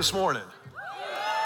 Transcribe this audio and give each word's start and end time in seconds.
this 0.00 0.14
morning? 0.14 0.42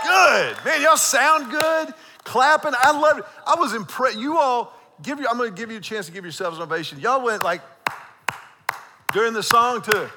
Good. 0.04 0.56
Man, 0.64 0.80
y'all 0.80 0.96
sound 0.96 1.50
good. 1.50 1.92
Clapping. 2.22 2.70
I 2.78 2.96
love 2.96 3.18
it. 3.18 3.24
I 3.44 3.56
was 3.56 3.74
impressed. 3.74 4.16
You 4.16 4.38
all, 4.38 4.72
give 5.02 5.18
you, 5.18 5.26
I'm 5.26 5.36
going 5.38 5.52
to 5.52 5.60
give 5.60 5.72
you 5.72 5.78
a 5.78 5.80
chance 5.80 6.06
to 6.06 6.12
give 6.12 6.22
yourselves 6.22 6.58
an 6.58 6.62
ovation. 6.62 7.00
Y'all 7.00 7.20
went 7.20 7.42
like 7.42 7.62
during 9.12 9.32
the 9.32 9.42
song 9.42 9.82
to 9.82 10.08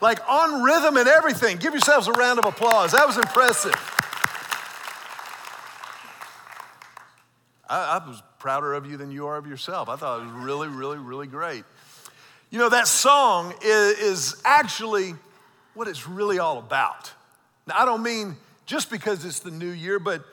like 0.00 0.18
on 0.26 0.62
rhythm 0.62 0.96
and 0.96 1.08
everything. 1.08 1.58
Give 1.58 1.74
yourselves 1.74 2.08
a 2.08 2.12
round 2.12 2.38
of 2.38 2.46
applause. 2.46 2.92
That 2.92 3.06
was 3.06 3.18
impressive. 3.18 3.74
I, 7.68 8.00
I 8.00 8.08
was 8.08 8.22
prouder 8.38 8.72
of 8.72 8.90
you 8.90 8.96
than 8.96 9.10
you 9.10 9.26
are 9.26 9.36
of 9.36 9.46
yourself. 9.46 9.90
I 9.90 9.96
thought 9.96 10.22
it 10.22 10.24
was 10.24 10.32
really, 10.42 10.68
really, 10.68 10.96
really 10.96 11.26
great. 11.26 11.64
You 12.48 12.60
know, 12.60 12.70
that 12.70 12.88
song 12.88 13.52
is, 13.60 13.98
is 13.98 14.42
actually 14.46 15.16
what 15.76 15.88
it's 15.88 16.08
really 16.08 16.38
all 16.38 16.58
about. 16.58 17.12
Now, 17.66 17.74
I 17.78 17.84
don't 17.84 18.02
mean 18.02 18.36
just 18.64 18.90
because 18.90 19.24
it's 19.24 19.40
the 19.40 19.50
new 19.50 19.70
year, 19.70 19.98
but 19.98 20.24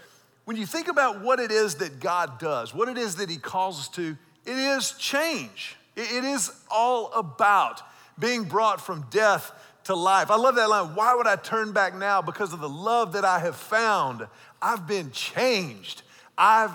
when 0.46 0.58
you 0.58 0.66
think 0.66 0.88
about 0.88 1.22
what 1.22 1.40
it 1.40 1.52
is 1.52 1.76
that 1.76 2.00
God 2.00 2.40
does, 2.40 2.74
what 2.74 2.90
it 2.90 2.98
is 2.98 3.16
that 3.18 3.30
He 3.30 3.38
calls 3.38 3.80
us 3.80 3.88
to, 3.90 4.18
it 4.46 4.58
is 4.58 4.92
change. 4.94 5.78
It 5.96 6.24
is 6.24 6.52
all 6.72 7.12
about 7.14 7.82
being 8.18 8.44
brought 8.44 8.82
from 8.82 9.06
death 9.10 9.52
to 9.86 9.96
life. 9.96 10.32
I 10.32 10.36
love 10.36 10.56
that 10.56 10.70
line. 10.70 10.96
Why 10.96 11.14
would 11.16 11.28
I 11.28 11.36
turn 11.36 11.72
back 11.72 11.96
now? 11.96 12.22
Because 12.22 12.54
of 12.54 12.60
the 12.60 12.70
love 12.70 13.14
that 13.14 13.26
I 13.26 13.40
have 13.40 13.56
found. 13.56 14.28
I've 14.62 14.88
been 14.88 15.12
changed. 15.12 16.04
I've 16.38 16.72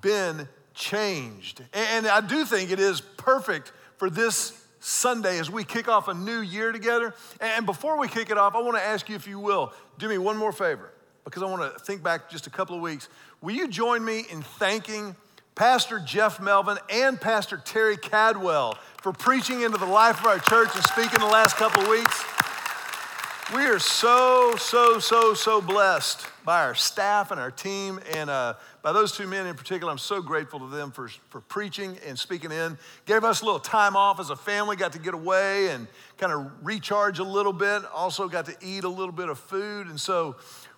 been 0.00 0.48
changed. 0.74 1.62
And 1.72 2.06
I 2.06 2.20
do 2.20 2.44
think 2.44 2.70
it 2.70 2.80
is 2.80 3.00
perfect 3.00 3.72
for 3.98 4.10
this 4.10 4.65
Sunday 4.86 5.40
as 5.40 5.50
we 5.50 5.64
kick 5.64 5.88
off 5.88 6.06
a 6.06 6.14
new 6.14 6.38
year 6.38 6.70
together. 6.70 7.12
And 7.40 7.66
before 7.66 7.98
we 7.98 8.06
kick 8.06 8.30
it 8.30 8.38
off, 8.38 8.54
I 8.54 8.60
want 8.60 8.76
to 8.76 8.82
ask 8.82 9.08
you, 9.08 9.16
if 9.16 9.26
you 9.26 9.40
will, 9.40 9.72
do 9.98 10.08
me 10.08 10.16
one 10.16 10.36
more 10.36 10.52
favor 10.52 10.92
because 11.24 11.42
I 11.42 11.46
want 11.46 11.74
to 11.74 11.78
think 11.80 12.04
back 12.04 12.30
just 12.30 12.46
a 12.46 12.50
couple 12.50 12.76
of 12.76 12.82
weeks. 12.82 13.08
Will 13.42 13.56
you 13.56 13.66
join 13.66 14.04
me 14.04 14.24
in 14.30 14.42
thanking 14.42 15.16
Pastor 15.56 15.98
Jeff 15.98 16.40
Melvin 16.40 16.78
and 16.88 17.20
Pastor 17.20 17.56
Terry 17.56 17.96
Cadwell 17.96 18.78
for 19.02 19.12
preaching 19.12 19.62
into 19.62 19.76
the 19.76 19.86
life 19.86 20.20
of 20.20 20.26
our 20.26 20.38
church 20.38 20.68
and 20.76 20.84
speaking 20.84 21.18
the 21.18 21.26
last 21.26 21.56
couple 21.56 21.82
of 21.82 21.88
weeks? 21.88 22.24
We 23.54 23.64
are 23.66 23.78
so, 23.78 24.56
so, 24.58 24.98
so, 24.98 25.32
so 25.32 25.60
blessed 25.60 26.26
by 26.44 26.64
our 26.64 26.74
staff 26.74 27.30
and 27.30 27.38
our 27.38 27.52
team, 27.52 28.00
and 28.12 28.28
uh, 28.28 28.54
by 28.82 28.90
those 28.90 29.12
two 29.12 29.28
men 29.28 29.46
in 29.46 29.54
particular. 29.54 29.92
I'm 29.92 29.98
so 29.98 30.20
grateful 30.20 30.58
to 30.58 30.66
them 30.66 30.90
for, 30.90 31.06
for 31.30 31.40
preaching 31.42 31.96
and 32.04 32.18
speaking 32.18 32.50
in. 32.50 32.76
Gave 33.04 33.22
us 33.22 33.42
a 33.42 33.44
little 33.44 33.60
time 33.60 33.94
off 33.94 34.18
as 34.18 34.30
a 34.30 34.36
family, 34.36 34.74
got 34.74 34.94
to 34.94 34.98
get 34.98 35.14
away 35.14 35.68
and 35.68 35.86
kind 36.18 36.32
of 36.32 36.50
recharge 36.60 37.20
a 37.20 37.24
little 37.24 37.52
bit. 37.52 37.84
Also, 37.94 38.26
got 38.26 38.46
to 38.46 38.56
eat 38.60 38.82
a 38.82 38.88
little 38.88 39.12
bit 39.12 39.28
of 39.28 39.38
food. 39.38 39.86
And 39.86 40.00
so, 40.00 40.34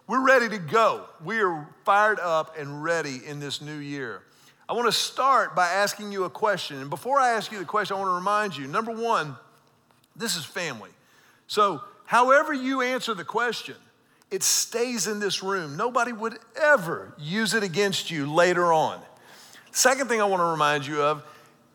we're 0.07 0.27
ready 0.27 0.51
to 0.51 0.59
go. 0.59 1.07
We 1.25 1.41
are 1.41 1.67
fired 1.87 2.21
up 2.21 2.59
and 2.59 2.85
ready 2.85 3.23
in 3.25 3.41
this 3.41 3.63
new 3.63 3.79
year. 3.79 4.21
I 4.69 4.75
want 4.75 4.89
to 4.89 4.93
start 4.93 5.57
by 5.57 5.69
asking 5.69 6.13
you 6.13 6.25
a 6.25 6.31
question. 6.31 6.83
And 6.83 6.91
before 6.91 7.19
I 7.19 7.31
ask 7.31 7.51
you 7.51 7.59
the 7.59 7.65
question, 7.65 7.97
I 7.97 8.01
want 8.01 8.11
to 8.11 8.15
remind 8.15 8.59
you 8.59 8.67
number 8.67 8.93
one, 8.93 9.37
this 10.15 10.37
is 10.37 10.45
family. 10.45 10.91
So, 11.47 11.81
However, 12.09 12.55
you 12.55 12.81
answer 12.81 13.13
the 13.13 13.23
question, 13.23 13.75
it 14.31 14.43
stays 14.43 15.07
in 15.07 15.21
this 15.21 15.43
room. 15.43 15.77
Nobody 15.77 16.11
would 16.11 16.39
ever 16.57 17.13
use 17.19 17.53
it 17.53 17.63
against 17.63 18.11
you 18.11 18.33
later 18.33 18.73
on. 18.73 18.99
Second 19.73 20.09
thing 20.09 20.19
I 20.19 20.25
want 20.25 20.41
to 20.41 20.47
remind 20.47 20.87
you 20.87 21.03
of 21.03 21.23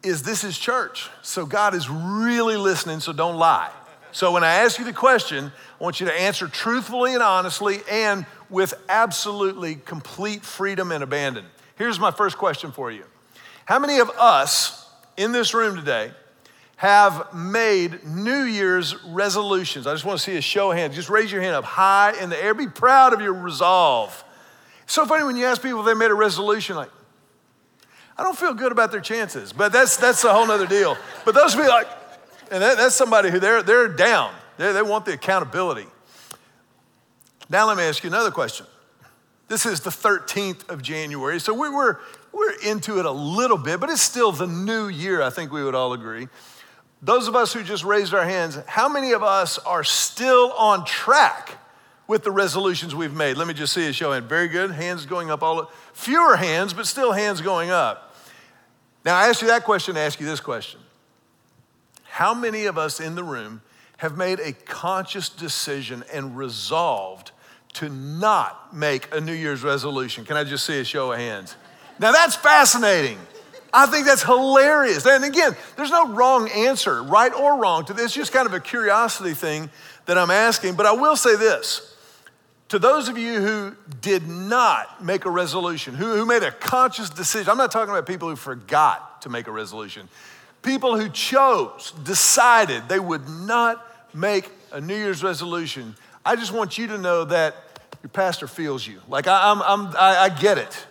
is 0.02 0.24
this 0.24 0.44
is 0.44 0.58
church. 0.58 1.08
So 1.22 1.46
God 1.46 1.76
is 1.76 1.88
really 1.88 2.58
listening, 2.58 3.00
so 3.00 3.14
don't 3.14 3.36
lie. 3.36 3.70
So 4.12 4.32
when 4.32 4.44
I 4.44 4.54
ask 4.56 4.80
you 4.80 4.86
the 4.86 4.92
question, 4.92 5.52
I 5.80 5.84
want 5.84 6.00
you 6.00 6.08
to 6.08 6.20
answer 6.20 6.48
truthfully 6.48 7.14
and 7.14 7.22
honestly 7.22 7.82
and 7.88 8.26
with 8.50 8.74
absolutely 8.90 9.76
complete 9.76 10.44
freedom 10.44 10.92
and 10.92 11.04
abandon. 11.04 11.46
Here's 11.76 12.00
my 12.00 12.10
first 12.10 12.40
question 12.40 12.72
for 12.72 12.90
you 12.90 13.06
How 13.66 13.78
many 13.78 14.00
of 14.00 14.10
us 14.18 14.90
in 15.16 15.32
this 15.32 15.54
room 15.54 15.76
today 15.76 16.12
have 16.76 17.34
made 17.34 18.04
New 18.06 18.44
Year's 18.44 19.02
resolutions? 19.06 19.88
I 19.88 19.94
just 19.94 20.06
want 20.06 20.20
to 20.20 20.24
see 20.24 20.36
a 20.38 20.42
show 20.42 20.72
of 20.72 20.78
hands. 20.78 20.96
Just 20.96 21.10
raise 21.10 21.32
your 21.32 21.42
hand 21.42 21.56
up 21.56 21.64
high 21.64 22.14
in 22.20 22.30
the 22.30 22.42
air. 22.42 22.54
Be 22.54 22.68
proud 22.68 23.14
of 23.14 23.22
your 23.22 23.34
resolve. 23.34 24.24
It's 24.84 24.94
so 24.94 25.06
funny 25.06 25.24
when 25.24 25.38
you 25.38 25.46
ask 25.46 25.62
people 25.62 25.80
if 25.80 25.86
they 25.86 25.94
made 25.94 26.12
a 26.12 26.16
resolution, 26.16 26.76
like, 26.76 26.90
I 28.18 28.24
don't 28.24 28.38
feel 28.38 28.54
good 28.54 28.72
about 28.72 28.92
their 28.92 29.02
chances, 29.02 29.54
but 29.54 29.72
that's, 29.72 29.98
that's 29.98 30.24
a 30.24 30.34
whole 30.34 30.50
other 30.52 30.68
deal. 30.68 30.98
But 31.26 31.36
those 31.36 31.56
be 31.56 31.64
like, 31.64 31.88
and 32.52 32.62
that, 32.62 32.78
that's 32.78 32.96
somebody 32.96 33.32
who 33.32 33.40
they're, 33.40 33.64
they're 33.64 33.88
down. 33.88 34.34
They, 34.58 34.72
they 34.72 34.82
want 34.82 35.06
the 35.06 35.14
accountability. 35.14 35.88
Now, 37.50 37.68
let 37.68 37.78
me 37.78 37.84
ask 37.84 38.04
you 38.04 38.10
another 38.10 38.32
question. 38.32 38.66
This 39.48 39.66
is 39.66 39.82
the 39.82 39.90
13th 39.90 40.70
of 40.70 40.82
January, 40.82 41.40
so 41.40 41.54
we 41.54 41.70
we're, 41.70 41.98
we're 42.32 42.54
into 42.64 43.00
it 43.00 43.06
a 43.06 43.12
little 43.12 43.58
bit, 43.58 43.80
but 43.80 43.90
it's 43.90 44.02
still 44.02 44.32
the 44.32 44.48
new 44.48 44.88
year, 44.88 45.22
I 45.22 45.30
think 45.30 45.52
we 45.52 45.64
would 45.64 45.76
all 45.76 45.94
agree. 45.94 46.28
Those 47.04 47.28
of 47.28 47.36
us 47.36 47.52
who 47.52 47.64
just 47.64 47.84
raised 47.84 48.14
our 48.14 48.24
hands, 48.24 48.58
how 48.66 48.88
many 48.88 49.12
of 49.12 49.22
us 49.22 49.58
are 49.60 49.84
still 49.84 50.54
on 50.54 50.86
track 50.86 51.58
with 52.08 52.24
the 52.24 52.32
resolutions 52.32 52.96
we've 52.96 53.14
made? 53.14 53.36
Let 53.36 53.46
me 53.46 53.54
just 53.54 53.74
see 53.74 53.88
a 53.90 53.94
show 53.94 54.14
hand. 54.14 54.30
Very 54.30 54.48
good. 54.48 54.72
Hands 54.72 55.06
going 55.06 55.30
up 55.30 55.44
all 55.44 55.70
fewer 55.92 56.38
hands, 56.38 56.74
but 56.74 56.88
still 56.88 57.12
hands 57.12 57.42
going 57.42 57.72
up. 57.72 58.16
Now 59.04 59.18
I 59.18 59.28
asked 59.28 59.42
you 59.42 59.50
that 59.50 59.66
question, 59.66 59.98
I 59.98 60.02
ask 60.02 60.18
you 60.22 60.26
this 60.26 60.40
question. 60.40 60.80
How 62.04 62.34
many 62.34 62.68
of 62.68 62.78
us 62.78 63.02
in 63.02 63.16
the 63.16 63.24
room 63.24 63.62
have 63.98 64.16
made 64.18 64.40
a 64.40 64.54
conscious 64.54 65.28
decision 65.28 66.06
and 66.14 66.38
resolved 66.38 67.32
to 67.74 67.90
not 67.90 68.74
make 68.74 69.14
a 69.14 69.20
New 69.20 69.34
Year's 69.34 69.62
resolution? 69.62 70.24
Can 70.24 70.38
I 70.38 70.46
just 70.46 70.66
see 70.66 70.80
a 70.80 70.86
show 70.86 71.12
of 71.12 71.20
hands? 71.20 71.58
Now 72.00 72.14
that's 72.14 72.38
fascinating. 72.38 73.18
I 73.74 73.88
think 73.88 74.06
that's 74.06 74.24
hilarious. 74.24 75.06
And 75.06 75.24
again, 75.24 75.56
there's 75.76 75.90
no 75.90 76.14
wrong 76.14 76.48
answer, 76.50 77.02
right 77.02 77.34
or 77.34 77.60
wrong 77.60 77.86
to 77.86 77.94
this. 77.94 78.06
It's 78.06 78.14
just 78.14 78.32
kind 78.32 78.46
of 78.46 78.54
a 78.54 78.60
curiosity 78.60 79.34
thing 79.34 79.72
that 80.06 80.18
I'm 80.18 80.30
asking. 80.30 80.76
But 80.76 80.86
I 80.86 80.92
will 80.92 81.16
say 81.16 81.36
this 81.36 81.94
to 82.70 82.80
those 82.80 83.10
of 83.10 83.18
you 83.18 83.40
who 83.42 83.76
did 84.02 84.28
not 84.28 85.04
make 85.04 85.26
a 85.26 85.30
resolution, 85.30 85.96
who, 85.96 86.16
who 86.16 86.26
made 86.26 86.44
a 86.44 86.52
conscious 86.52 87.10
decision, 87.10 87.50
I'm 87.50 87.58
not 87.58 87.72
talking 87.72 87.92
about 87.92 88.08
people 88.08 88.30
who 88.30 88.36
forgot 88.36 89.22
to 89.24 89.30
make 89.30 89.48
a 89.48 89.52
resolution, 89.52 90.08
people 90.62 91.00
who 91.00 91.10
chose, 91.10 91.94
decided 92.04 92.88
they 92.90 93.00
would 93.00 93.28
not 93.28 93.86
make 94.14 94.50
a 94.72 94.82
New 94.82 94.96
Year's 94.96 95.24
resolution. 95.24 95.96
I 96.26 96.36
just 96.36 96.52
want 96.52 96.78
you 96.78 96.88
to 96.88 96.98
know 96.98 97.26
that 97.26 97.56
your 98.02 98.10
pastor 98.10 98.48
feels 98.48 98.86
you. 98.86 99.02
Like 99.08 99.28
I, 99.28 99.52
I'm, 99.52 99.88
I, 99.96 100.18
I 100.18 100.30
get 100.30 100.58
it. 100.58 100.88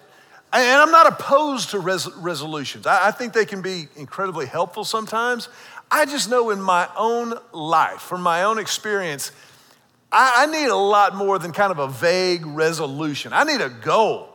And 0.53 0.83
I'm 0.83 0.91
not 0.91 1.07
opposed 1.07 1.71
to 1.71 1.79
res- 1.79 2.13
resolutions. 2.17 2.87
I, 2.87 3.09
I 3.09 3.11
think 3.11 3.33
they 3.33 3.47
can 3.47 3.63
be 3.63 3.89
incredibly 3.97 4.47
helpful 4.47 4.85
sometimes. 4.85 5.49
I 5.91 6.05
just 6.05 6.29
know 6.31 6.51
in 6.51 6.61
my 6.61 6.89
own 6.97 7.35
life, 7.53 8.01
from 8.01 8.23
my 8.23 8.45
own 8.45 8.59
experience, 8.59 9.33
I, 10.11 10.33
I 10.39 10.47
need 10.47 10.69
a 10.69 10.77
lot 10.77 11.15
more 11.15 11.39
than 11.39 11.53
kind 11.53 11.71
of 11.71 11.79
a 11.79 11.89
vague 11.89 12.45
resolution. 12.45 13.33
I 13.33 13.45
need 13.45 13.61
a 13.61 13.71
goal. 13.71 14.29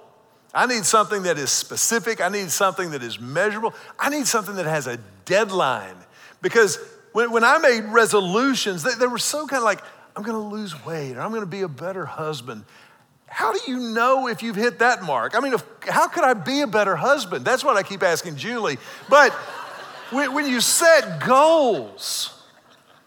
I 0.53 0.65
need 0.65 0.85
something 0.85 1.23
that 1.23 1.37
is 1.37 1.51
specific. 1.51 2.19
I 2.19 2.29
need 2.29 2.49
something 2.49 2.91
that 2.91 3.03
is 3.03 3.19
measurable. 3.19 3.75
I 3.99 4.09
need 4.09 4.25
something 4.25 4.55
that 4.55 4.65
has 4.65 4.87
a 4.87 4.97
deadline. 5.25 5.95
Because 6.41 6.79
when, 7.11 7.31
when 7.31 7.43
I 7.43 7.59
made 7.59 7.83
resolutions, 7.85 8.81
they, 8.81 8.95
they 8.95 9.07
were 9.07 9.19
so 9.19 9.45
kind 9.45 9.59
of 9.59 9.65
like, 9.65 9.83
I'm 10.15 10.23
gonna 10.23 10.39
lose 10.39 10.83
weight, 10.83 11.15
or 11.15 11.21
I'm 11.21 11.31
gonna 11.31 11.45
be 11.45 11.61
a 11.61 11.67
better 11.67 12.05
husband. 12.05 12.65
How 13.37 13.53
do 13.53 13.59
you 13.67 13.77
know 13.77 14.27
if 14.27 14.41
you've 14.41 14.55
hit 14.55 14.79
that 14.79 15.03
mark? 15.03 15.35
I 15.37 15.41
mean, 15.41 15.53
if, 15.53 15.63
how 15.81 16.07
could 16.07 16.23
I 16.23 16.33
be 16.33 16.61
a 16.61 16.67
better 16.67 16.95
husband? 16.95 17.45
That's 17.45 17.63
what 17.63 17.77
I 17.77 17.83
keep 17.83 18.01
asking 18.01 18.37
Julie. 18.37 18.79
But 19.09 19.31
when, 20.09 20.33
when 20.33 20.47
you 20.47 20.59
set 20.59 21.23
goals, 21.23 22.33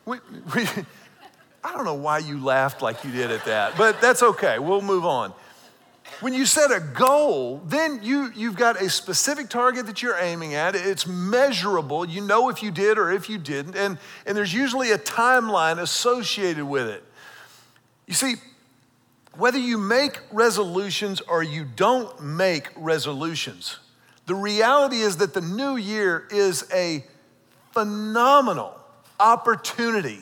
we, 0.05 0.19
we, 0.55 0.69
I 1.65 1.73
don't 1.73 1.85
know 1.85 1.95
why 1.95 2.19
you 2.19 2.39
laughed 2.39 2.81
like 2.81 3.03
you 3.03 3.11
did 3.11 3.33
at 3.33 3.45
that, 3.47 3.77
but 3.77 4.01
that's 4.01 4.23
okay. 4.23 4.61
We'll 4.61 4.83
move 4.83 5.05
on. 5.05 5.35
When 6.21 6.33
you 6.33 6.47
set 6.47 6.71
a 6.71 6.79
goal, 6.79 7.61
then 7.67 7.99
you, 8.01 8.31
you've 8.33 8.57
got 8.57 8.81
a 8.81 8.89
specific 8.89 9.49
target 9.49 9.87
that 9.87 10.01
you're 10.01 10.17
aiming 10.17 10.55
at. 10.55 10.77
It's 10.77 11.09
measurable. 11.09 12.05
You 12.05 12.21
know 12.21 12.51
if 12.51 12.63
you 12.63 12.71
did 12.71 12.99
or 12.99 13.11
if 13.11 13.29
you 13.29 13.37
didn't. 13.37 13.75
And, 13.75 13.99
and 14.27 14.37
there's 14.37 14.55
usually 14.55 14.93
a 14.93 14.99
timeline 14.99 15.81
associated 15.81 16.67
with 16.67 16.87
it. 16.87 17.03
You 18.07 18.15
see, 18.15 18.37
whether 19.37 19.59
you 19.59 19.79
make 19.79 20.21
resolutions 20.33 21.21
or 21.21 21.43
you 21.43 21.65
don't 21.65 22.23
make 22.23 22.69
resolutions, 22.77 23.79
the 24.27 24.35
reality 24.35 25.01
is 25.01 25.19
that 25.19 25.35
the 25.35 25.41
new 25.41 25.77
year 25.77 26.27
is 26.31 26.69
a 26.73 27.05
phenomenal 27.73 28.79
opportunity 29.19 30.21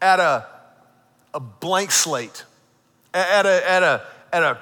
at 0.00 0.20
a, 0.20 0.46
a 1.34 1.40
blank 1.40 1.90
slate, 1.90 2.44
at 3.12 3.46
a, 3.46 3.70
at, 3.70 3.82
a, 3.82 4.06
at 4.32 4.42
a 4.42 4.58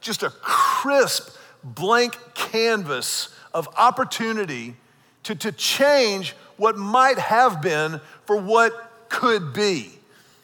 just 0.00 0.22
a 0.22 0.30
crisp 0.30 1.36
blank 1.62 2.18
canvas 2.34 3.34
of 3.54 3.68
opportunity 3.76 4.76
to, 5.22 5.34
to 5.34 5.50
change 5.50 6.34
what 6.56 6.76
might 6.76 7.18
have 7.18 7.62
been 7.62 8.00
for 8.26 8.36
what 8.36 9.08
could 9.08 9.52
be. 9.52 9.90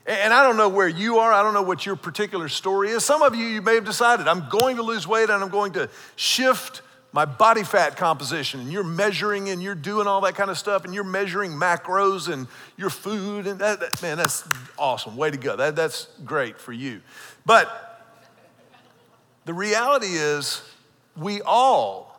And 0.06 0.32
I 0.32 0.42
don't 0.42 0.56
know 0.56 0.68
where 0.68 0.88
you 0.88 1.18
are. 1.18 1.32
I 1.32 1.42
don't 1.42 1.54
know 1.54 1.62
what 1.62 1.84
your 1.84 1.96
particular 1.96 2.48
story 2.48 2.90
is. 2.90 3.04
Some 3.04 3.22
of 3.22 3.34
you, 3.34 3.44
you 3.44 3.62
may 3.62 3.74
have 3.74 3.84
decided, 3.84 4.26
I'm 4.26 4.48
going 4.48 4.76
to 4.76 4.82
lose 4.82 5.06
weight 5.06 5.30
and 5.30 5.42
I'm 5.42 5.50
going 5.50 5.72
to 5.74 5.88
shift 6.16 6.82
my 7.12 7.24
body 7.24 7.62
fat 7.62 7.96
composition. 7.96 8.60
And 8.60 8.72
you're 8.72 8.82
measuring 8.82 9.50
and 9.50 9.62
you're 9.62 9.74
doing 9.74 10.06
all 10.06 10.22
that 10.22 10.34
kind 10.34 10.50
of 10.50 10.56
stuff 10.56 10.84
and 10.84 10.94
you're 10.94 11.04
measuring 11.04 11.52
macros 11.52 12.32
and 12.32 12.46
your 12.76 12.90
food. 12.90 13.46
And 13.46 13.58
that, 13.60 13.80
that 13.80 14.00
man, 14.00 14.16
that's 14.16 14.48
awesome. 14.78 15.16
Way 15.16 15.30
to 15.30 15.36
go. 15.36 15.56
That, 15.56 15.76
that's 15.76 16.08
great 16.24 16.58
for 16.58 16.72
you. 16.72 17.02
But 17.44 17.68
the 19.44 19.54
reality 19.54 20.14
is, 20.14 20.62
we 21.16 21.42
all 21.42 22.10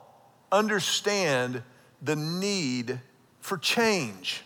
understand 0.51 1.63
the 2.01 2.16
need 2.16 3.00
for 3.39 3.57
change. 3.57 4.44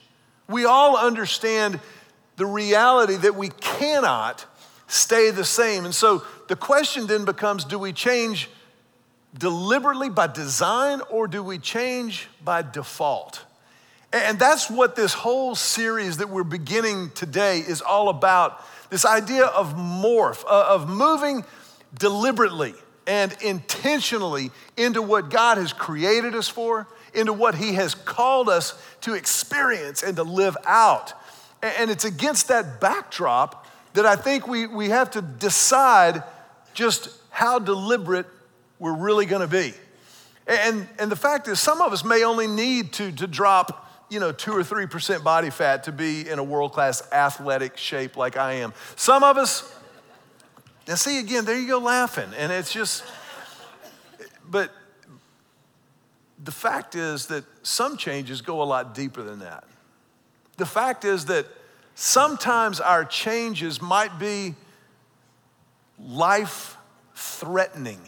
We 0.48 0.66
all 0.66 0.98
understand 0.98 1.80
the 2.38 2.46
reality 2.46 3.16
that 3.18 3.36
we 3.36 3.50
cannot 3.50 4.46
stay 4.88 5.32
the 5.32 5.46
same. 5.46 5.86
And 5.86 5.96
so 5.96 6.24
the 6.48 6.56
question 6.56 7.08
then 7.08 7.26
becomes 7.26 7.66
do 7.66 7.80
we 7.80 7.94
change 7.94 8.50
deliberately 9.38 10.10
by 10.10 10.28
design 10.28 11.02
or 11.10 11.28
do 11.28 11.44
we 11.44 11.58
change 11.58 12.28
by 12.44 12.62
default? 12.62 13.44
And 14.14 14.40
that's 14.40 14.70
what 14.70 14.96
this 14.96 15.14
whole 15.14 15.56
series 15.56 16.18
that 16.18 16.30
we're 16.30 16.44
beginning 16.44 17.10
today 17.12 17.60
is 17.60 17.82
all 17.82 18.10
about 18.10 18.64
this 18.90 19.06
idea 19.06 19.46
of 19.46 19.76
morph, 19.76 20.44
uh, 20.46 20.68
of 20.70 20.88
moving 20.88 21.44
deliberately 21.98 22.74
and 23.08 23.36
intentionally 23.42 24.52
into 24.78 25.02
what 25.02 25.30
God 25.30 25.58
has 25.58 25.74
created 25.74 26.34
us 26.34 26.48
for, 26.48 26.88
into 27.14 27.34
what 27.34 27.56
He 27.56 27.74
has 27.74 27.94
called 27.94 28.48
us 28.48 28.82
to 29.02 29.14
experience 29.14 30.02
and 30.02 30.16
to 30.16 30.24
live 30.24 30.56
out. 30.66 31.14
And 31.66 31.90
it's 31.90 32.06
against 32.06 32.48
that 32.50 32.80
backdrop 32.80 33.66
that 33.94 34.06
I 34.06 34.16
think 34.16 34.48
we, 34.48 34.68
we 34.68 34.90
have 34.90 35.12
to 35.12 35.22
decide 35.22 36.24
just 36.74 37.10
how 37.30 37.60
deliberate 37.60 38.28
we're 38.78 38.96
really 38.96 39.26
gonna 39.26 39.48
be. 39.48 39.74
And, 40.48 40.88
and 41.00 41.12
the 41.12 41.16
fact 41.16 41.48
is, 41.48 41.60
some 41.60 41.82
of 41.82 41.92
us 41.92 42.04
may 42.04 42.24
only 42.24 42.46
need 42.46 42.94
to, 42.94 43.12
to 43.14 43.26
drop 43.26 43.86
you 44.10 44.20
know, 44.20 44.32
two 44.32 44.52
or 44.52 44.64
three 44.64 44.86
percent 44.86 45.24
body 45.24 45.50
fat 45.50 45.86
to 45.86 45.92
be 45.92 46.30
in 46.30 46.38
a 46.38 46.44
world 46.44 46.74
class 46.74 47.02
athletic 47.12 47.78
shape 47.78 48.16
like 48.16 48.38
I 48.38 48.54
am. 48.54 48.74
Some 48.96 49.24
of 49.24 49.38
us, 49.38 49.74
now 50.88 50.96
see 50.96 51.20
again, 51.20 51.46
there 51.46 51.60
you 51.60 51.68
go 51.68 51.80
laughing, 51.80 52.30
and 52.38 52.52
it's 52.52 52.72
just, 52.72 53.04
but 54.48 54.72
the 56.44 56.52
fact 56.52 56.94
is 56.94 57.26
that 57.28 57.44
some 57.64 57.98
changes 57.98 58.42
go 58.42 58.62
a 58.62 58.66
lot 58.66 58.94
deeper 58.94 59.24
than 59.24 59.40
that. 59.40 59.64
The 60.58 60.66
fact 60.66 61.06
is 61.06 61.26
that 61.26 61.48
sometimes 61.96 62.80
our 62.80 63.06
changes 63.06 63.82
might 63.82 64.20
be 64.20 64.56
life 66.00 66.78
threatening. 67.16 68.00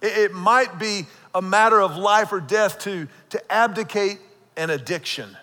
It 0.00 0.32
might 0.32 0.78
be 0.78 1.06
a 1.34 1.42
matter 1.42 1.80
of 1.80 1.96
life 1.96 2.32
or 2.32 2.40
death 2.40 2.78
to, 2.80 3.08
to 3.30 3.52
abdicate 3.52 4.18
an 4.56 4.70
addiction, 4.70 5.36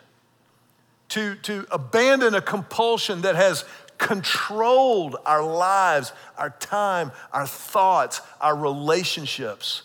to, 1.10 1.36
to 1.36 1.66
abandon 1.72 2.36
a 2.36 2.42
compulsion 2.42 3.22
that 3.22 3.36
has 3.36 3.66
controlled 3.98 5.16
our 5.26 5.44
lives, 5.44 6.12
our 6.38 6.50
time, 6.50 7.12
our 7.32 7.48
thoughts, 7.48 8.22
our 8.42 8.56
relationships. 8.56 9.84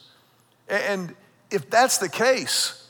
And 0.69 1.15
if 1.51 1.71
that's 1.71 1.99
the 1.99 2.09
case, 2.09 2.89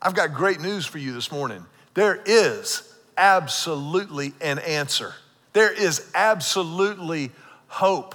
I've 0.00 0.14
got 0.14 0.34
great 0.34 0.60
news 0.60 0.86
for 0.86 0.98
you 0.98 1.12
this 1.12 1.32
morning. 1.32 1.64
There 1.96 2.20
is 2.26 2.82
absolutely 3.16 4.34
an 4.42 4.58
answer. 4.58 5.14
There 5.54 5.72
is 5.72 6.10
absolutely 6.14 7.30
hope. 7.68 8.14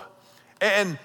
And 0.62 1.00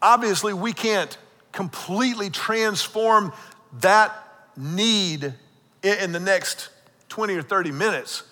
obviously, 0.00 0.54
we 0.54 0.72
can't 0.72 1.18
completely 1.50 2.30
transform 2.30 3.32
that 3.80 4.14
need 4.56 5.34
in 5.82 6.12
the 6.12 6.20
next 6.20 6.68
20 7.08 7.34
or 7.34 7.42
30 7.42 7.72
minutes. 7.72 8.22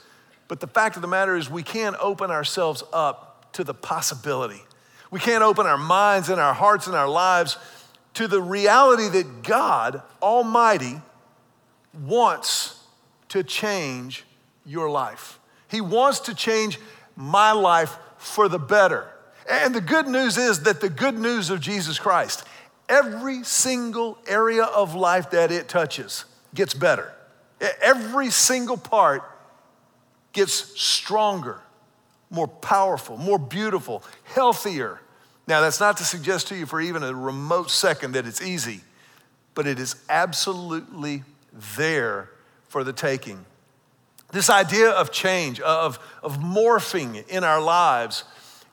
But 0.47 0.61
the 0.61 0.69
fact 0.69 0.95
of 0.95 1.03
the 1.03 1.09
matter 1.09 1.37
is, 1.37 1.51
we 1.51 1.65
can't 1.65 1.97
open 1.99 2.31
ourselves 2.31 2.85
up 2.93 3.53
to 3.55 3.65
the 3.65 3.75
possibility. 3.75 4.63
We 5.11 5.19
can't 5.19 5.43
open 5.43 5.67
our 5.67 5.77
minds 5.77 6.29
and 6.29 6.41
our 6.41 6.55
hearts 6.55 6.87
and 6.87 6.95
our 6.95 7.09
lives 7.09 7.57
to 8.15 8.29
the 8.29 8.41
reality 8.41 9.09
that 9.09 9.43
God 9.43 10.03
Almighty 10.23 11.03
wants 11.93 12.78
to 13.29 13.43
change 13.43 14.25
your 14.65 14.91
life. 14.91 15.39
He 15.69 15.81
wants 15.81 16.21
to 16.21 16.35
change 16.35 16.79
my 17.17 17.53
life 17.53 17.97
for 18.19 18.49
the 18.49 18.59
better. 18.59 19.09
And 19.49 19.75
the 19.75 19.81
good 19.81 20.07
news 20.07 20.37
is 20.37 20.63
that 20.63 20.81
the 20.81 20.91
good 20.91 21.19
news 21.19 21.51
of 21.51 21.61
Jesus 21.61 21.99
Christ, 21.99 22.45
every 22.89 23.43
single 23.45 24.19
area 24.27 24.65
of 24.65 24.95
life 24.95 25.31
that 25.31 25.51
it 25.51 25.69
touches 25.69 26.25
gets 26.55 26.75
better. 26.75 27.13
Every 27.81 28.31
single 28.31 28.77
part 28.77 29.23
gets 30.33 30.53
stronger, 30.81 31.61
more 32.31 32.47
powerful, 32.47 33.17
more 33.17 33.39
beautiful, 33.39 34.03
healthier. 34.25 35.01
Now, 35.47 35.61
that's 35.63 35.81
not 35.81 35.97
to 35.97 36.05
suggest 36.05 36.49
to 36.49 36.57
you 36.57 36.67
for 36.67 36.81
even 36.81 37.03
a 37.03 37.15
remote 37.15 37.71
second 37.71 38.13
that 38.13 38.27
it's 38.27 38.43
easy, 38.43 38.83
but 39.55 39.67
it 39.67 39.79
is 39.79 39.97
absolutely 40.09 41.25
there 41.77 42.31
for 42.69 42.85
the 42.85 42.93
taking. 42.93 43.45
This 44.33 44.51
idea 44.51 44.91
of 44.91 45.11
change, 45.11 45.61
of, 45.61 45.99
of 46.23 46.39
morphing 46.39 47.27
in 47.29 47.45
our 47.45 47.61
lives, 47.61 48.25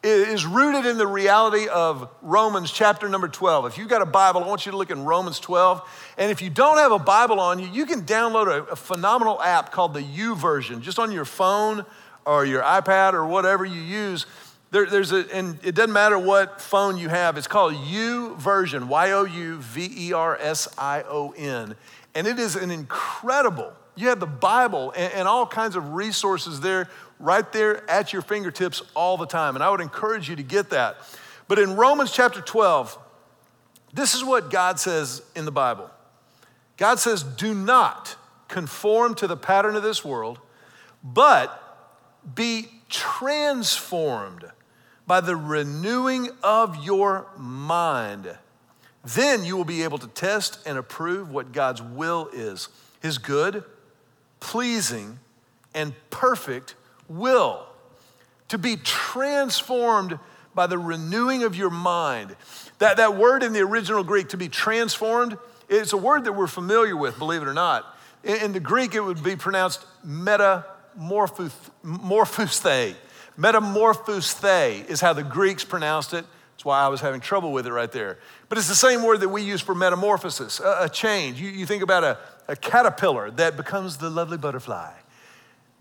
is 0.04 0.46
rooted 0.46 0.86
in 0.86 0.98
the 0.98 1.08
reality 1.08 1.68
of 1.68 2.08
Romans 2.22 2.72
chapter 2.72 3.10
number 3.10 3.28
12. 3.28 3.66
If 3.66 3.78
you've 3.78 3.90
got 3.90 4.04
a 4.04 4.06
Bible, 4.06 4.44
I 4.44 4.48
want 4.48 4.66
you 4.66 4.72
to 4.72 4.78
look 4.78 4.92
in 4.92 5.04
Romans 5.04 5.40
12. 5.40 5.82
And 6.18 6.30
if 6.30 6.44
you 6.44 6.52
don't 6.52 6.78
have 6.78 6.92
a 6.92 7.00
Bible 7.00 7.40
on 7.40 7.58
you, 7.58 7.68
you 7.70 7.88
can 7.88 8.04
download 8.04 8.48
a, 8.48 8.64
a 8.66 8.76
phenomenal 8.76 9.42
app 9.42 9.72
called 9.72 9.96
the 9.96 10.02
YouVersion, 10.02 10.82
just 10.82 11.00
on 11.00 11.12
your 11.12 11.26
phone 11.26 11.86
or 12.26 12.46
your 12.46 12.62
iPad 12.62 13.14
or 13.14 13.26
whatever 13.26 13.66
you 13.66 13.82
use. 13.82 14.28
There, 14.70 14.86
there's 14.86 15.12
a, 15.12 15.26
and 15.34 15.58
it 15.64 15.74
doesn't 15.74 15.94
matter 15.94 16.20
what 16.20 16.62
phone 16.62 16.98
you 16.98 17.10
have, 17.10 17.38
it's 17.38 17.48
called 17.48 17.74
YouVersion, 17.74 18.88
Y 18.88 19.12
O 19.12 19.24
U 19.24 19.58
V 19.58 20.10
E 20.10 20.14
R 20.14 20.38
S 20.40 20.68
I 20.78 21.04
O 21.04 21.32
N. 21.32 21.76
And 22.14 22.28
it 22.28 22.38
is 22.38 22.56
an 22.56 22.70
incredible, 22.70 23.74
you 23.96 24.10
have 24.10 24.20
the 24.20 24.26
Bible 24.26 24.92
and, 24.96 25.14
and 25.14 25.28
all 25.28 25.46
kinds 25.46 25.76
of 25.76 25.94
resources 25.94 26.60
there, 26.62 26.90
right 27.20 27.50
there 27.52 27.90
at 27.90 28.14
your 28.14 28.22
fingertips 28.22 28.82
all 28.94 29.18
the 29.18 29.26
time. 29.26 29.56
And 29.56 29.64
I 29.64 29.70
would 29.70 29.82
encourage 29.82 30.30
you 30.30 30.36
to 30.36 30.44
get 30.44 30.70
that. 30.72 30.98
But 31.48 31.60
in 31.60 31.76
Romans 31.76 32.12
chapter 32.12 32.42
12, 32.42 32.98
this 33.94 34.16
is 34.16 34.24
what 34.24 34.50
God 34.50 34.80
says 34.80 35.22
in 35.36 35.46
the 35.46 35.52
Bible 35.52 35.90
God 36.78 37.00
says, 37.00 37.24
Do 37.24 37.54
not 37.54 38.16
conform 38.48 39.16
to 39.16 39.28
the 39.28 39.38
pattern 39.38 39.76
of 39.76 39.84
this 39.84 40.04
world, 40.04 40.40
but 41.04 41.62
be 42.36 42.68
transformed 42.90 44.46
by 45.08 45.22
the 45.22 45.36
renewing 45.36 46.30
of 46.44 46.84
your 46.84 47.28
mind 47.38 48.36
then 49.06 49.46
you 49.46 49.56
will 49.56 49.66
be 49.66 49.84
able 49.84 50.00
to 50.00 50.08
test 50.08 50.60
and 50.66 50.78
approve 50.78 51.32
what 51.32 51.52
God's 51.52 51.82
will 51.82 52.30
is 52.34 52.70
His 53.02 53.18
good, 53.18 53.64
pleasing, 54.46 55.20
and 55.74 55.94
perfect 56.12 56.76
will. 57.10 57.66
To 58.50 58.60
be 58.60 58.78
transformed 58.78 60.20
by 60.54 60.68
the 60.68 60.78
renewing 60.78 61.42
of 61.44 61.56
your 61.56 61.72
mind. 61.72 62.36
That, 62.78 62.98
that 62.98 63.18
word 63.18 63.42
in 63.42 63.54
the 63.54 63.62
original 63.62 64.04
Greek, 64.04 64.30
to 64.30 64.38
be 64.38 64.48
transformed, 64.48 65.40
it's 65.68 65.94
a 65.94 65.98
word 65.98 66.26
that 66.26 66.34
we're 66.34 66.46
familiar 66.46 66.96
with, 66.96 67.18
believe 67.18 67.42
it 67.42 67.48
or 67.48 67.56
not. 67.56 67.98
In, 68.24 68.36
in 68.36 68.54
the 68.54 68.60
Greek, 68.60 68.94
it 68.94 69.02
would 69.02 69.24
be 69.24 69.36
pronounced 69.36 69.84
metamorphosthe. 70.06 71.52
Metamorphosthe 73.38 74.90
is 74.90 75.02
how 75.02 75.14
the 75.14 75.24
Greeks 75.24 75.64
pronounced 75.64 76.14
it. 76.14 76.24
That's 76.56 76.64
why 76.64 76.80
I 76.80 76.88
was 76.88 77.02
having 77.02 77.20
trouble 77.20 77.52
with 77.52 77.68
it 77.68 77.74
right 77.74 77.92
there. 77.92 78.18
But 78.48 78.58
it's 78.58 78.70
the 78.70 78.76
same 78.76 79.04
word 79.04 79.20
that 79.20 79.28
we 79.28 79.42
use 79.42 79.60
for 79.60 79.76
metamorphosis, 79.76 80.62
a, 80.62 80.84
a 80.84 80.90
change. 80.90 81.40
You, 81.42 81.50
you, 81.50 81.66
think 81.66 81.84
about 81.84 82.06
a, 82.06 82.18
a 82.48 82.56
caterpillar 82.56 83.30
that 83.32 83.58
becomes 83.58 83.98
the 83.98 84.10
lovely 84.10 84.38
butterfly. 84.38 84.94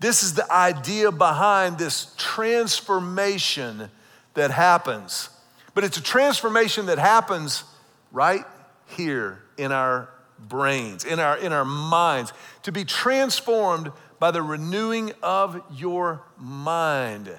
This 0.01 0.21
is 0.21 0.33
the 0.33 0.51
idea 0.51 1.13
behind 1.13 1.77
this 1.77 2.13
transformation 2.17 3.89
that 4.33 4.51
happens. 4.51 5.29
But 5.73 5.85
it's 5.85 5.95
a 5.95 6.03
transformation 6.03 6.87
that 6.87 6.99
happens 6.99 7.63
right 8.11 8.43
here 8.85 9.41
in 9.57 9.71
our 9.71 10.09
brains, 10.37 11.05
in 11.05 11.21
our, 11.21 11.37
in 11.37 11.53
our 11.53 11.63
minds, 11.63 12.33
to 12.63 12.73
be 12.73 12.83
transformed 12.83 13.93
by 14.19 14.31
the 14.31 14.41
renewing 14.41 15.13
of 15.23 15.61
your 15.73 16.21
mind. 16.37 17.33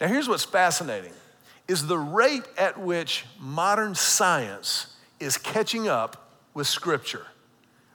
Now, 0.00 0.08
here's 0.08 0.28
what's 0.28 0.44
fascinating 0.44 1.12
is 1.68 1.86
the 1.86 1.98
rate 1.98 2.44
at 2.56 2.80
which 2.80 3.26
modern 3.38 3.94
science 3.94 4.96
is 5.20 5.36
catching 5.36 5.86
up 5.86 6.32
with 6.54 6.66
Scripture. 6.66 7.26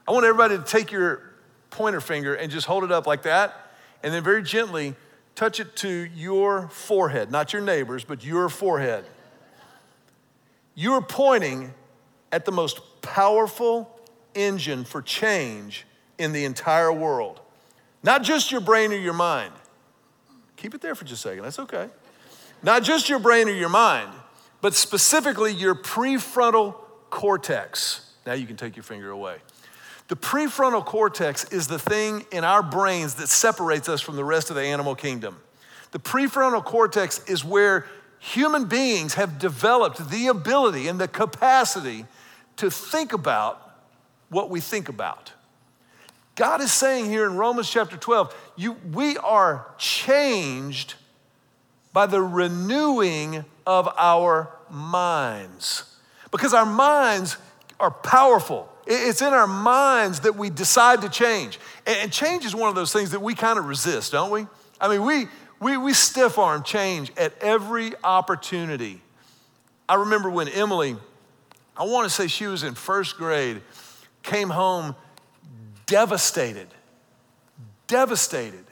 I 0.07 0.11
want 0.11 0.25
everybody 0.25 0.57
to 0.57 0.63
take 0.63 0.91
your 0.91 1.33
pointer 1.71 1.99
finger 1.99 2.35
and 2.35 2.51
just 2.51 2.67
hold 2.67 2.83
it 2.83 2.91
up 2.91 3.07
like 3.07 3.23
that 3.23 3.71
and 4.03 4.13
then 4.13 4.23
very 4.23 4.43
gently 4.43 4.95
touch 5.35 5.59
it 5.59 5.75
to 5.77 5.89
your 5.89 6.67
forehead, 6.67 7.31
not 7.31 7.51
your 7.51 7.61
neighbor's, 7.61 8.03
but 8.03 8.23
your 8.23 8.49
forehead. 8.49 9.05
You 10.75 10.93
are 10.93 11.01
pointing 11.01 11.73
at 12.31 12.45
the 12.45 12.51
most 12.51 13.01
powerful 13.01 13.99
engine 14.35 14.83
for 14.83 15.01
change 15.01 15.85
in 16.17 16.31
the 16.31 16.45
entire 16.45 16.91
world. 16.91 17.39
Not 18.03 18.23
just 18.23 18.51
your 18.51 18.61
brain 18.61 18.91
or 18.91 18.97
your 18.97 19.13
mind. 19.13 19.53
Keep 20.57 20.75
it 20.75 20.81
there 20.81 20.95
for 20.95 21.05
just 21.05 21.25
a 21.25 21.29
second, 21.29 21.43
that's 21.43 21.59
okay. 21.59 21.89
Not 22.63 22.83
just 22.83 23.09
your 23.09 23.19
brain 23.19 23.49
or 23.49 23.53
your 23.53 23.69
mind, 23.69 24.09
but 24.61 24.73
specifically 24.73 25.51
your 25.51 25.75
prefrontal 25.75 26.75
cortex. 27.09 28.13
Now 28.25 28.33
you 28.33 28.47
can 28.47 28.55
take 28.55 28.75
your 28.77 28.83
finger 28.83 29.09
away. 29.09 29.37
The 30.07 30.15
prefrontal 30.15 30.85
cortex 30.85 31.45
is 31.51 31.67
the 31.67 31.79
thing 31.79 32.25
in 32.31 32.43
our 32.43 32.63
brains 32.63 33.15
that 33.15 33.27
separates 33.27 33.89
us 33.89 34.01
from 34.01 34.15
the 34.15 34.23
rest 34.23 34.49
of 34.49 34.55
the 34.55 34.63
animal 34.63 34.95
kingdom. 34.95 35.37
The 35.91 35.99
prefrontal 35.99 36.63
cortex 36.63 37.23
is 37.29 37.43
where 37.43 37.85
human 38.19 38.65
beings 38.65 39.15
have 39.15 39.37
developed 39.37 40.09
the 40.09 40.27
ability 40.27 40.87
and 40.87 40.99
the 40.99 41.07
capacity 41.07 42.05
to 42.57 42.71
think 42.71 43.11
about 43.11 43.77
what 44.29 44.49
we 44.49 44.59
think 44.59 44.87
about. 44.87 45.33
God 46.35 46.61
is 46.61 46.71
saying 46.71 47.05
here 47.05 47.25
in 47.25 47.35
Romans 47.35 47.69
chapter 47.69 47.97
12, 47.97 48.53
you, 48.55 48.73
we 48.91 49.17
are 49.17 49.67
changed 49.77 50.95
by 51.93 52.07
the 52.07 52.21
renewing 52.21 53.45
of 53.65 53.87
our 53.97 54.49
minds. 54.69 55.95
Because 56.31 56.53
our 56.53 56.65
minds 56.65 57.37
are 57.79 57.91
powerful. 57.91 58.67
It's 58.85 59.21
in 59.21 59.33
our 59.33 59.47
minds 59.47 60.21
that 60.21 60.35
we 60.35 60.49
decide 60.49 61.01
to 61.03 61.09
change. 61.09 61.59
And 61.85 62.11
change 62.11 62.43
is 62.43 62.55
one 62.55 62.69
of 62.69 62.75
those 62.75 62.91
things 62.91 63.11
that 63.11 63.21
we 63.21 63.35
kind 63.35 63.57
of 63.57 63.65
resist, 63.65 64.11
don't 64.11 64.31
we? 64.31 64.47
I 64.81 64.89
mean, 64.89 65.05
we, 65.05 65.27
we, 65.59 65.77
we 65.77 65.93
stiff 65.93 66.37
arm 66.37 66.63
change 66.63 67.11
at 67.15 67.37
every 67.39 67.93
opportunity. 68.03 69.01
I 69.87 69.95
remember 69.95 70.29
when 70.29 70.49
Emily, 70.49 70.97
I 71.77 71.83
want 71.85 72.05
to 72.05 72.09
say 72.09 72.27
she 72.27 72.47
was 72.47 72.63
in 72.63 72.73
first 72.73 73.17
grade, 73.17 73.61
came 74.23 74.49
home 74.49 74.95
devastated, 75.85 76.67
devastated 77.87 78.65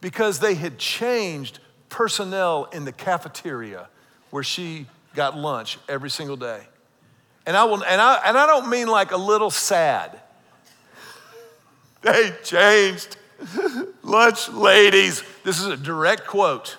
because 0.00 0.40
they 0.40 0.54
had 0.54 0.78
changed 0.78 1.60
personnel 1.92 2.64
in 2.72 2.84
the 2.84 2.90
cafeteria 2.90 3.88
where 4.30 4.42
she 4.42 4.86
got 5.14 5.36
lunch 5.36 5.78
every 5.88 6.10
single 6.10 6.36
day. 6.36 6.60
And 7.46 7.56
I, 7.56 7.64
will, 7.64 7.84
and 7.84 8.00
I, 8.00 8.20
and 8.26 8.36
I 8.36 8.46
don't 8.46 8.70
mean 8.70 8.88
like 8.88 9.12
a 9.12 9.16
little 9.16 9.50
sad. 9.50 10.18
They 12.00 12.32
changed. 12.42 13.16
Lunch 14.02 14.48
ladies. 14.48 15.22
This 15.44 15.60
is 15.60 15.66
a 15.66 15.76
direct 15.76 16.26
quote. 16.26 16.76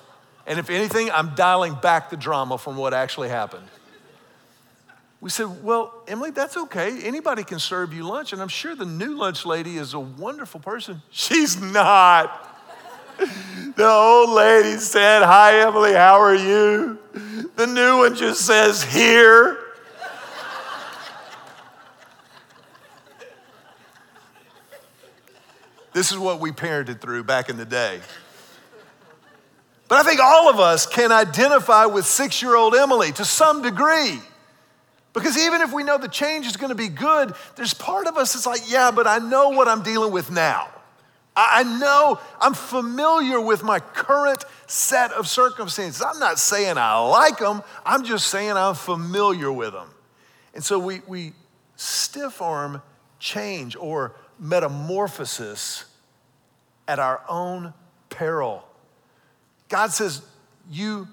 And 0.48 0.60
if 0.60 0.70
anything, 0.70 1.12
I'm 1.12 1.36
dialing 1.36 1.76
back 1.76 2.10
the 2.10 2.18
drama 2.18 2.58
from 2.58 2.76
what 2.76 2.94
actually 2.94 3.30
happened. 3.30 3.68
We 5.22 5.30
said, 5.30 5.64
Well, 5.64 5.94
Emily, 6.08 6.32
that's 6.32 6.58
okay. 6.58 7.02
Anybody 7.04 7.44
can 7.44 7.60
serve 7.60 7.94
you 7.94 8.04
lunch. 8.04 8.34
And 8.34 8.42
I'm 8.42 8.50
sure 8.50 8.76
the 8.76 8.86
new 8.86 9.16
lunch 9.16 9.46
lady 9.46 9.78
is 9.78 9.94
a 9.94 10.00
wonderful 10.00 10.60
person. 10.60 11.02
She's 11.12 11.62
not. 11.62 12.53
The 13.76 13.88
old 13.88 14.30
lady 14.30 14.78
said, 14.78 15.24
Hi, 15.24 15.62
Emily, 15.62 15.94
how 15.94 16.20
are 16.20 16.36
you? 16.36 17.00
The 17.56 17.66
new 17.66 17.98
one 18.00 18.16
just 18.16 18.46
says, 18.46 18.84
Here. 18.84 19.58
This 25.94 26.12
is 26.12 26.18
what 26.18 26.40
we 26.40 26.52
parented 26.52 27.00
through 27.02 27.24
back 27.24 27.50
in 27.50 27.58
the 27.58 27.66
day. 27.66 28.00
But 29.88 30.00
I 30.00 30.04
think 30.04 30.20
all 30.20 30.50
of 30.50 30.60
us 30.60 30.88
can 30.88 31.12
identify 31.12 31.86
with 31.86 32.06
six 32.06 32.42
year 32.42 32.56
old 32.56 32.74
Emily 32.74 33.12
to 33.14 33.26
some 33.26 33.62
degree. 33.62 34.20
Because 35.14 35.38
even 35.38 35.62
if 35.62 35.72
we 35.72 35.84
know 35.84 36.00
the 36.00 36.08
change 36.08 36.48
is 36.48 36.58
going 36.58 36.70
to 36.70 36.76
be 36.76 36.88
good, 36.88 37.34
there's 37.56 37.76
part 37.76 38.08
of 38.08 38.18
us 38.18 38.34
that's 38.34 38.48
like, 38.48 38.62
yeah, 38.68 38.90
but 38.90 39.06
I 39.06 39.20
know 39.20 39.50
what 39.50 39.68
I'm 39.68 39.84
dealing 39.84 40.12
with 40.12 40.32
now. 40.32 40.68
I 41.36 41.64
know 41.64 42.20
I'm 42.40 42.54
familiar 42.54 43.42
with 43.42 43.64
my 43.64 43.80
current 43.80 44.46
set 44.68 45.12
of 45.14 45.28
circumstances. 45.28 46.02
I'm 46.02 46.20
not 46.20 46.38
saying 46.38 46.78
I 46.78 46.98
like 47.00 47.40
them, 47.40 47.64
I'm 47.86 48.04
just 48.04 48.28
saying 48.28 48.52
I'm 48.52 48.76
familiar 48.76 49.52
with 49.52 49.74
them. 49.74 49.90
And 50.54 50.64
so 50.64 50.78
we, 50.78 51.02
we 51.08 51.34
stiff 51.76 52.42
arm 52.42 52.82
change 53.20 53.76
or 53.76 54.16
metamorphosis 54.40 55.86
at 56.88 57.00
our 57.00 57.22
own 57.28 57.74
peril. 58.10 58.64
God 59.70 59.92
says, 59.92 60.22
You 60.70 61.08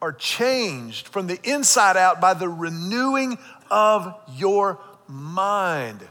are 0.00 0.12
changed 0.12 1.08
from 1.08 1.26
the 1.26 1.40
inside 1.42 1.96
out 1.96 2.20
by 2.20 2.34
the 2.34 2.48
renewing 2.48 3.38
of 3.70 4.14
your 4.36 4.78
mind. 5.08 6.06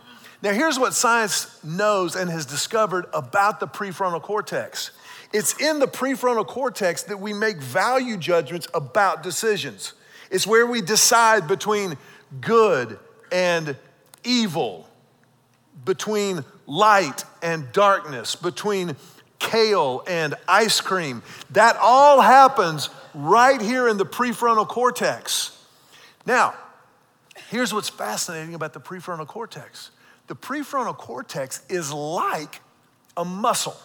Now, 0.45 0.53
here's 0.53 0.77
what 0.77 0.93
science 0.93 1.47
knows 1.63 2.15
and 2.15 2.29
has 2.29 2.45
discovered 2.45 3.07
about 3.13 3.59
the 3.59 3.67
prefrontal 3.67 4.21
cortex 4.21 4.91
it's 5.33 5.59
in 5.59 5.79
the 5.79 5.87
prefrontal 5.87 6.45
cortex 6.45 7.01
that 7.03 7.19
we 7.19 7.33
make 7.33 7.57
value 7.57 8.15
judgments 8.15 8.67
about 8.75 9.23
decisions. 9.23 9.93
It's 10.29 10.45
where 10.45 10.67
we 10.67 10.81
decide 10.81 11.47
between 11.47 11.97
good 12.41 12.99
and 13.31 13.75
evil, 14.23 14.87
between 15.83 16.45
light 16.67 17.25
and 17.41 17.71
darkness, 17.71 18.35
between 18.35 18.95
kale 19.39 20.03
and 20.07 20.35
ice 20.47 20.79
cream. 20.79 21.23
That 21.49 21.75
all 21.81 22.21
happens 22.21 22.91
right 23.15 23.59
here 23.59 23.89
in 23.89 23.97
the 23.97 24.05
prefrontal 24.05 24.67
cortex. 24.67 25.59
Now, 26.27 26.53
here's 27.49 27.73
what's 27.73 27.89
fascinating 27.89 28.53
about 28.53 28.73
the 28.73 28.79
prefrontal 28.79 29.25
cortex 29.25 29.89
the 30.27 30.35
prefrontal 30.35 30.97
cortex 30.97 31.61
is 31.69 31.91
like 31.91 32.61
a 33.15 33.25
muscle. 33.25 33.77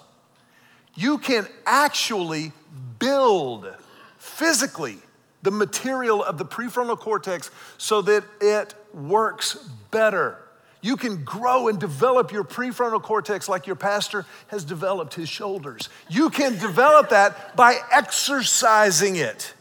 You 0.94 1.18
can 1.18 1.46
actually 1.66 2.52
build 2.98 3.72
physically 4.18 4.98
the 5.42 5.50
material 5.50 6.22
of 6.22 6.38
the 6.38 6.44
prefrontal 6.44 6.98
cortex 6.98 7.50
so 7.78 8.02
that 8.02 8.24
it 8.40 8.74
works 8.92 9.54
better. 9.90 10.38
You 10.82 10.96
can 10.96 11.24
grow 11.24 11.68
and 11.68 11.78
develop 11.78 12.32
your 12.32 12.44
prefrontal 12.44 13.02
cortex 13.02 13.48
like 13.48 13.66
your 13.66 13.76
pastor 13.76 14.24
has 14.48 14.64
developed 14.64 15.14
his 15.14 15.28
shoulders. 15.28 15.88
You 16.08 16.30
can 16.30 16.58
develop 16.58 17.10
that 17.10 17.54
by 17.56 17.76
exercising 17.92 19.16
it. 19.16 19.54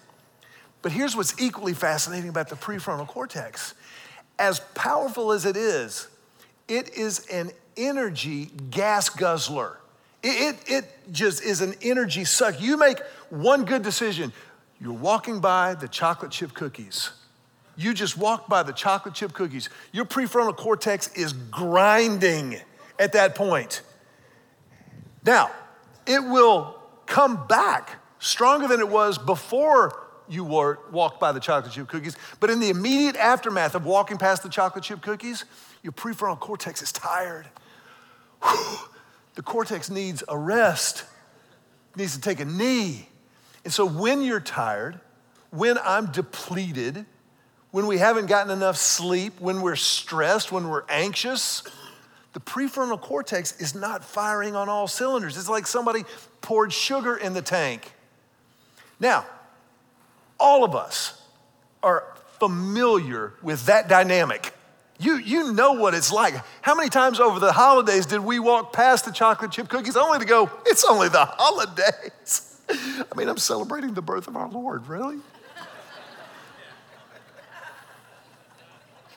But 0.81 0.93
here's 0.93 1.15
what's 1.15 1.39
equally 1.39 1.73
fascinating 1.73 2.29
about 2.29 2.47
the 2.49 2.55
prefrontal 2.55 3.07
cortex 3.07 3.73
as 4.37 4.61
powerful 4.73 5.33
as 5.33 5.45
it 5.45 5.57
is, 5.57 6.07
it 6.69 6.95
is 6.95 7.25
an 7.27 7.51
energy 7.75 8.51
gas 8.69 9.09
guzzler. 9.09 9.77
It, 10.21 10.55
it, 10.67 10.71
it, 10.71 11.11
just 11.11 11.43
is 11.43 11.61
an 11.61 11.73
energy 11.81 12.25
suck. 12.25 12.61
You 12.61 12.77
make 12.77 12.99
one 13.29 13.65
good 13.65 13.81
decision. 13.81 14.31
You're 14.79 14.93
walking 14.93 15.39
by 15.39 15.75
the 15.75 15.87
chocolate 15.87 16.31
chip 16.31 16.53
cookies 16.53 17.11
you 17.79 17.93
just 17.93 18.17
walk 18.17 18.49
by 18.49 18.61
the 18.61 18.73
chocolate 18.73 19.13
chip 19.15 19.31
cookies. 19.31 19.69
Your 19.93 20.03
prefrontal 20.03 20.55
cortex 20.55 21.07
is 21.13 21.31
grinding 21.31 22.59
at 22.99 23.13
that 23.13 23.35
point. 23.35 23.83
Now, 25.25 25.49
it 26.05 26.19
will 26.19 26.77
come 27.05 27.47
back 27.47 28.01
stronger 28.19 28.67
than 28.67 28.81
it 28.81 28.89
was 28.89 29.17
before 29.17 30.07
you 30.27 30.43
walked 30.43 31.21
by 31.21 31.31
the 31.31 31.39
chocolate 31.39 31.71
chip 31.71 31.87
cookies. 31.87 32.17
But 32.41 32.49
in 32.49 32.59
the 32.59 32.69
immediate 32.69 33.15
aftermath 33.15 33.75
of 33.75 33.85
walking 33.85 34.17
past 34.17 34.43
the 34.43 34.49
chocolate 34.49 34.83
chip 34.83 35.01
cookies, 35.01 35.45
your 35.83 35.93
prefrontal 35.93 36.39
cortex 36.39 36.81
is 36.81 36.91
tired. 36.91 37.47
The 39.35 39.41
cortex 39.41 39.89
needs 39.89 40.23
a 40.27 40.37
rest, 40.37 41.05
needs 41.95 42.15
to 42.15 42.21
take 42.21 42.39
a 42.39 42.45
knee. 42.45 43.07
And 43.63 43.73
so 43.73 43.85
when 43.85 44.21
you're 44.21 44.39
tired, 44.39 44.99
when 45.51 45.77
I'm 45.77 46.07
depleted, 46.07 47.05
when 47.71 47.87
we 47.87 47.97
haven't 47.97 48.25
gotten 48.25 48.51
enough 48.51 48.77
sleep, 48.77 49.39
when 49.39 49.61
we're 49.61 49.75
stressed, 49.75 50.51
when 50.51 50.69
we're 50.69 50.85
anxious, 50.89 51.63
the 52.33 52.39
prefrontal 52.39 52.99
cortex 52.99 53.59
is 53.59 53.73
not 53.73 54.03
firing 54.03 54.55
on 54.55 54.69
all 54.69 54.87
cylinders. 54.87 55.37
It's 55.37 55.49
like 55.49 55.67
somebody 55.67 56.03
poured 56.41 56.73
sugar 56.73 57.15
in 57.15 57.33
the 57.33 57.41
tank. 57.41 57.93
Now, 58.99 59.25
all 60.39 60.63
of 60.63 60.75
us 60.75 61.21
are 61.81 62.03
familiar 62.39 63.33
with 63.41 63.65
that 63.65 63.87
dynamic. 63.87 64.53
You, 64.99 65.15
you 65.15 65.53
know 65.53 65.73
what 65.73 65.93
it's 65.93 66.11
like. 66.11 66.35
How 66.61 66.75
many 66.75 66.89
times 66.89 67.19
over 67.21 67.39
the 67.39 67.53
holidays 67.53 68.05
did 68.05 68.19
we 68.19 68.37
walk 68.37 68.73
past 68.73 69.05
the 69.05 69.11
chocolate 69.11 69.51
chip 69.51 69.69
cookies 69.69 69.95
only 69.95 70.19
to 70.19 70.25
go, 70.25 70.51
it's 70.65 70.83
only 70.83 71.07
the 71.07 71.25
holidays? 71.25 72.61
I 72.69 73.15
mean, 73.15 73.29
I'm 73.29 73.37
celebrating 73.37 73.93
the 73.93 74.01
birth 74.01 74.27
of 74.27 74.35
our 74.35 74.49
Lord, 74.49 74.87
really? 74.87 75.19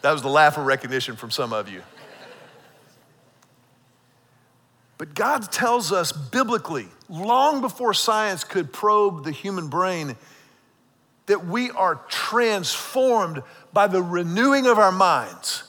That 0.02 0.12
was 0.12 0.22
the 0.22 0.28
laugh 0.28 0.56
of 0.56 0.66
recognition 0.66 1.16
from 1.16 1.30
some 1.30 1.52
of 1.52 1.68
you. 1.68 1.82
But 4.98 5.14
God 5.14 5.50
tells 5.50 5.90
us 5.90 6.12
biblically, 6.12 6.86
long 7.08 7.60
before 7.60 7.92
science 7.92 8.44
could 8.44 8.72
probe 8.72 9.24
the 9.24 9.32
human 9.32 9.68
brain, 9.68 10.16
that 11.26 11.46
we 11.46 11.70
are 11.70 11.96
transformed 12.08 13.42
by 13.72 13.86
the 13.86 14.02
renewing 14.02 14.66
of 14.66 14.78
our 14.78 14.92
minds, 14.92 15.64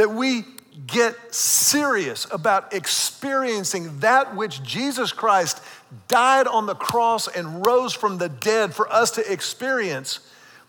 that 0.00 0.08
we 0.08 0.46
get 0.86 1.14
serious 1.34 2.26
about 2.30 2.72
experiencing 2.72 3.98
that 3.98 4.34
which 4.34 4.62
Jesus 4.62 5.12
Christ 5.12 5.62
died 6.08 6.46
on 6.46 6.64
the 6.64 6.74
cross 6.74 7.28
and 7.28 7.66
rose 7.66 7.92
from 7.92 8.16
the 8.16 8.30
dead 8.30 8.74
for 8.74 8.90
us 8.90 9.10
to 9.10 9.30
experience 9.30 10.20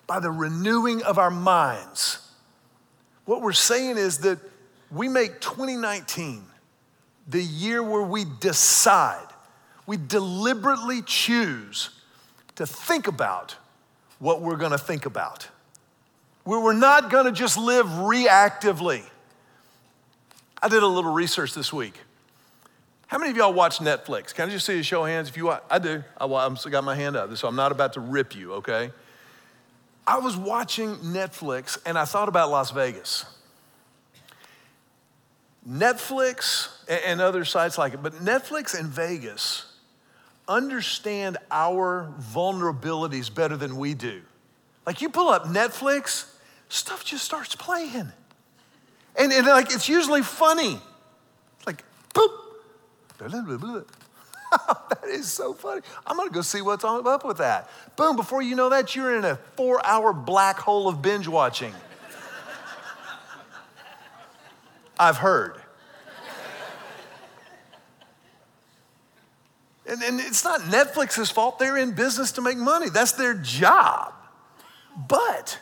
by 0.06 0.20
the 0.20 0.30
renewing 0.30 1.02
of 1.04 1.18
our 1.18 1.30
minds. 1.32 2.30
What 3.24 3.42
we're 3.42 3.54
saying 3.54 3.98
is 3.98 4.18
that 4.18 4.38
we 4.92 5.08
make 5.08 5.40
2019 5.40 6.44
the 7.30 7.42
year 7.42 7.82
where 7.82 8.02
we 8.02 8.26
decide, 8.42 9.28
we 9.88 9.96
deliberately 9.96 11.04
choose 11.04 11.90
to 12.56 12.66
think 12.66 13.08
about 13.08 13.56
what 14.20 14.42
we're 14.42 14.58
gonna 14.58 14.78
think 14.78 15.06
about. 15.06 15.48
Where 16.44 16.60
we're 16.60 16.74
not 16.74 17.10
gonna 17.10 17.32
just 17.32 17.58
live 17.58 17.86
reactively. 17.86 19.06
I 20.62 20.68
did 20.68 20.84
a 20.84 20.88
little 20.88 21.12
research 21.12 21.54
this 21.54 21.74
week. 21.74 21.96
How 23.08 23.18
many 23.18 23.32
of 23.32 23.38
y'all 23.38 23.52
watch 23.52 23.80
Netflix? 23.80 24.34
Can 24.34 24.48
I 24.48 24.52
just 24.52 24.66
see 24.66 24.80
a 24.80 24.84
show 24.84 25.04
of 25.04 25.10
hands 25.10 25.28
if 25.28 25.36
you 25.36 25.46
watch? 25.46 25.64
I 25.70 25.80
do. 25.80 26.04
I, 26.18 26.28
have 26.28 26.72
got 26.72 26.84
my 26.84 26.96
hand 26.96 27.16
up, 27.16 27.36
so 27.36 27.48
I'm 27.48 27.56
not 27.56 27.72
about 27.72 27.94
to 27.94 28.00
rip 28.00 28.36
you, 28.36 28.54
okay? 28.54 28.92
I 30.06 30.20
was 30.20 30.38
watching 30.38 30.96
Netflix 30.98 31.78
and 31.86 31.98
I 31.98 32.06
thought 32.06 32.30
about 32.30 32.50
Las 32.50 32.72
Vegas. 32.72 33.26
Netflix 35.68 36.70
and 37.06 37.22
other 37.22 37.44
sites 37.44 37.78
like 37.78 37.94
it, 37.94 38.02
but 38.02 38.14
Netflix 38.14 38.80
and 38.80 38.88
Vegas 38.88 39.66
understand 40.48 41.38
our 41.52 42.12
vulnerabilities 42.20 43.34
better 43.34 43.58
than 43.58 43.78
we 43.78 43.94
do. 43.94 44.22
Like 44.86 45.02
you 45.02 45.10
pull 45.10 45.30
up 45.30 45.46
Netflix, 45.46 46.34
stuff 46.70 47.06
just 47.06 47.24
starts 47.24 47.56
playing. 47.56 48.12
And, 49.16 49.32
and 49.32 49.48
like 49.48 49.74
it's 49.74 49.90
usually 49.90 50.22
funny. 50.22 50.80
It's 51.58 51.68
like, 51.68 51.84
boop. 52.14 52.30
that 54.90 55.08
is 55.08 55.32
so 55.32 55.54
funny. 55.54 55.82
I'm 56.06 56.18
gonna 56.18 56.30
go 56.30 56.42
see 56.42 56.62
what's 56.62 56.84
up 56.84 57.26
with 57.26 57.38
that. 57.38 57.70
Boom, 57.96 58.16
before 58.16 58.42
you 58.42 58.56
know 58.56 58.70
that, 58.70 58.96
you're 58.96 59.16
in 59.16 59.26
a 59.26 59.38
four 59.56 59.86
hour 59.86 60.14
black 60.14 60.60
hole 60.60 60.88
of 60.88 61.02
binge 61.02 61.28
watching. 61.28 61.74
I've 65.00 65.18
heard. 65.18 65.58
And, 69.88 70.02
and 70.04 70.20
it's 70.22 70.44
not 70.44 70.62
Netflix's 70.62 71.30
fault. 71.30 71.60
They're 71.60 71.78
in 71.78 71.92
business 71.92 72.32
to 72.34 72.42
make 72.42 72.58
money, 72.58 72.90
that's 72.90 73.14
their 73.14 73.34
job. 73.34 74.14
But 75.08 75.60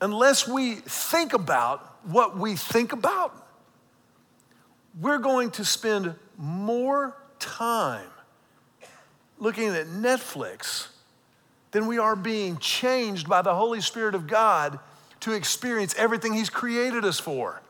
unless 0.00 0.46
we 0.46 0.76
think 0.76 1.32
about 1.32 1.93
what 2.06 2.36
we 2.36 2.56
think 2.56 2.92
about, 2.92 3.34
we're 5.00 5.18
going 5.18 5.50
to 5.52 5.64
spend 5.64 6.14
more 6.38 7.16
time 7.38 8.06
looking 9.38 9.68
at 9.68 9.86
Netflix 9.86 10.88
than 11.72 11.86
we 11.86 11.98
are 11.98 12.14
being 12.14 12.56
changed 12.58 13.28
by 13.28 13.42
the 13.42 13.54
Holy 13.54 13.80
Spirit 13.80 14.14
of 14.14 14.26
God 14.26 14.78
to 15.20 15.32
experience 15.32 15.94
everything 15.98 16.32
He's 16.32 16.50
created 16.50 17.04
us 17.04 17.18
for. 17.18 17.60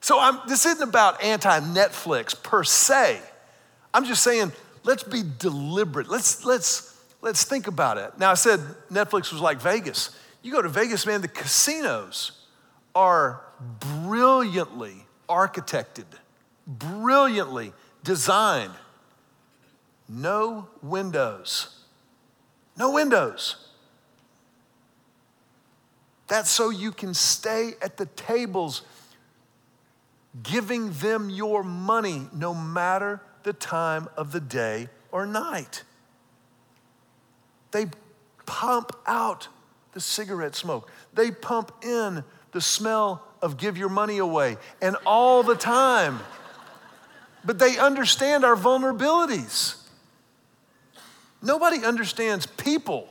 So 0.00 0.18
I'm, 0.18 0.40
this 0.48 0.66
isn't 0.66 0.88
about 0.88 1.22
anti 1.22 1.60
Netflix 1.60 2.40
per 2.40 2.64
se. 2.64 3.20
I'm 3.94 4.04
just 4.04 4.22
saying, 4.22 4.52
let's 4.82 5.02
be 5.02 5.22
deliberate. 5.38 6.08
Let's, 6.08 6.44
let's, 6.44 6.98
let's 7.20 7.44
think 7.44 7.66
about 7.66 7.98
it. 7.98 8.18
Now, 8.18 8.30
I 8.30 8.34
said 8.34 8.60
Netflix 8.90 9.32
was 9.32 9.42
like 9.42 9.60
Vegas. 9.60 10.16
You 10.42 10.50
go 10.50 10.62
to 10.62 10.68
Vegas, 10.68 11.06
man, 11.06 11.20
the 11.20 11.28
casinos 11.28 12.41
are 12.94 13.42
brilliantly 13.80 15.06
architected, 15.28 16.06
brilliantly 16.66 17.72
designed. 18.04 18.72
No 20.08 20.68
windows. 20.82 21.84
No 22.76 22.92
windows. 22.92 23.68
That's 26.28 26.50
so 26.50 26.70
you 26.70 26.92
can 26.92 27.14
stay 27.14 27.74
at 27.82 27.96
the 27.96 28.06
tables 28.06 28.82
giving 30.42 30.92
them 30.92 31.28
your 31.28 31.62
money 31.62 32.26
no 32.32 32.54
matter 32.54 33.20
the 33.42 33.52
time 33.52 34.08
of 34.16 34.32
the 34.32 34.40
day 34.40 34.88
or 35.10 35.26
night. 35.26 35.82
They 37.70 37.86
pump 38.46 38.92
out 39.06 39.48
the 39.92 40.00
cigarette 40.00 40.54
smoke, 40.54 40.90
they 41.12 41.30
pump 41.30 41.72
in 41.84 42.24
the 42.52 42.60
smell 42.60 43.26
of 43.40 43.56
give 43.56 43.76
your 43.76 43.88
money 43.88 44.18
away, 44.18 44.56
and 44.80 44.96
all 45.04 45.42
the 45.42 45.56
time. 45.56 46.20
But 47.44 47.58
they 47.58 47.76
understand 47.76 48.44
our 48.44 48.54
vulnerabilities. 48.54 49.76
Nobody 51.42 51.84
understands 51.84 52.46
people 52.46 53.08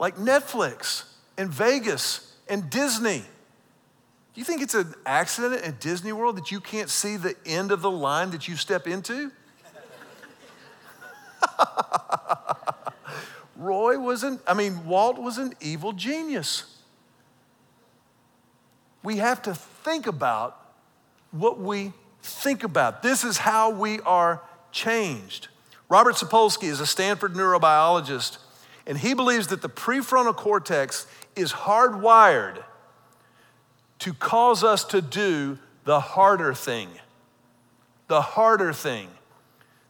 like 0.00 0.16
Netflix 0.16 1.04
and 1.36 1.48
Vegas 1.48 2.34
and 2.48 2.68
Disney. 2.68 3.22
You 4.34 4.44
think 4.44 4.62
it's 4.62 4.74
an 4.74 4.94
accident 5.06 5.62
at 5.62 5.80
Disney 5.80 6.12
World 6.12 6.36
that 6.36 6.50
you 6.50 6.60
can't 6.60 6.90
see 6.90 7.16
the 7.16 7.36
end 7.46 7.70
of 7.70 7.82
the 7.82 7.90
line 7.90 8.30
that 8.30 8.48
you 8.48 8.56
step 8.56 8.88
into? 8.88 9.30
Roy 13.56 13.98
was 13.98 14.22
an, 14.22 14.38
I 14.46 14.54
mean, 14.54 14.86
Walt 14.86 15.18
was 15.18 15.38
an 15.38 15.54
evil 15.60 15.92
genius. 15.92 16.77
We 19.02 19.18
have 19.18 19.42
to 19.42 19.54
think 19.54 20.06
about 20.06 20.60
what 21.30 21.60
we 21.60 21.92
think 22.22 22.64
about. 22.64 23.02
This 23.02 23.24
is 23.24 23.38
how 23.38 23.70
we 23.70 24.00
are 24.00 24.42
changed. 24.72 25.48
Robert 25.88 26.16
Sapolsky 26.16 26.68
is 26.68 26.80
a 26.80 26.86
Stanford 26.86 27.34
neurobiologist, 27.34 28.38
and 28.86 28.98
he 28.98 29.14
believes 29.14 29.48
that 29.48 29.62
the 29.62 29.68
prefrontal 29.68 30.36
cortex 30.36 31.06
is 31.36 31.52
hardwired 31.52 32.62
to 34.00 34.12
cause 34.14 34.62
us 34.62 34.84
to 34.84 35.00
do 35.00 35.58
the 35.84 36.00
harder 36.00 36.54
thing. 36.54 36.88
The 38.08 38.20
harder 38.20 38.72
thing. 38.72 39.08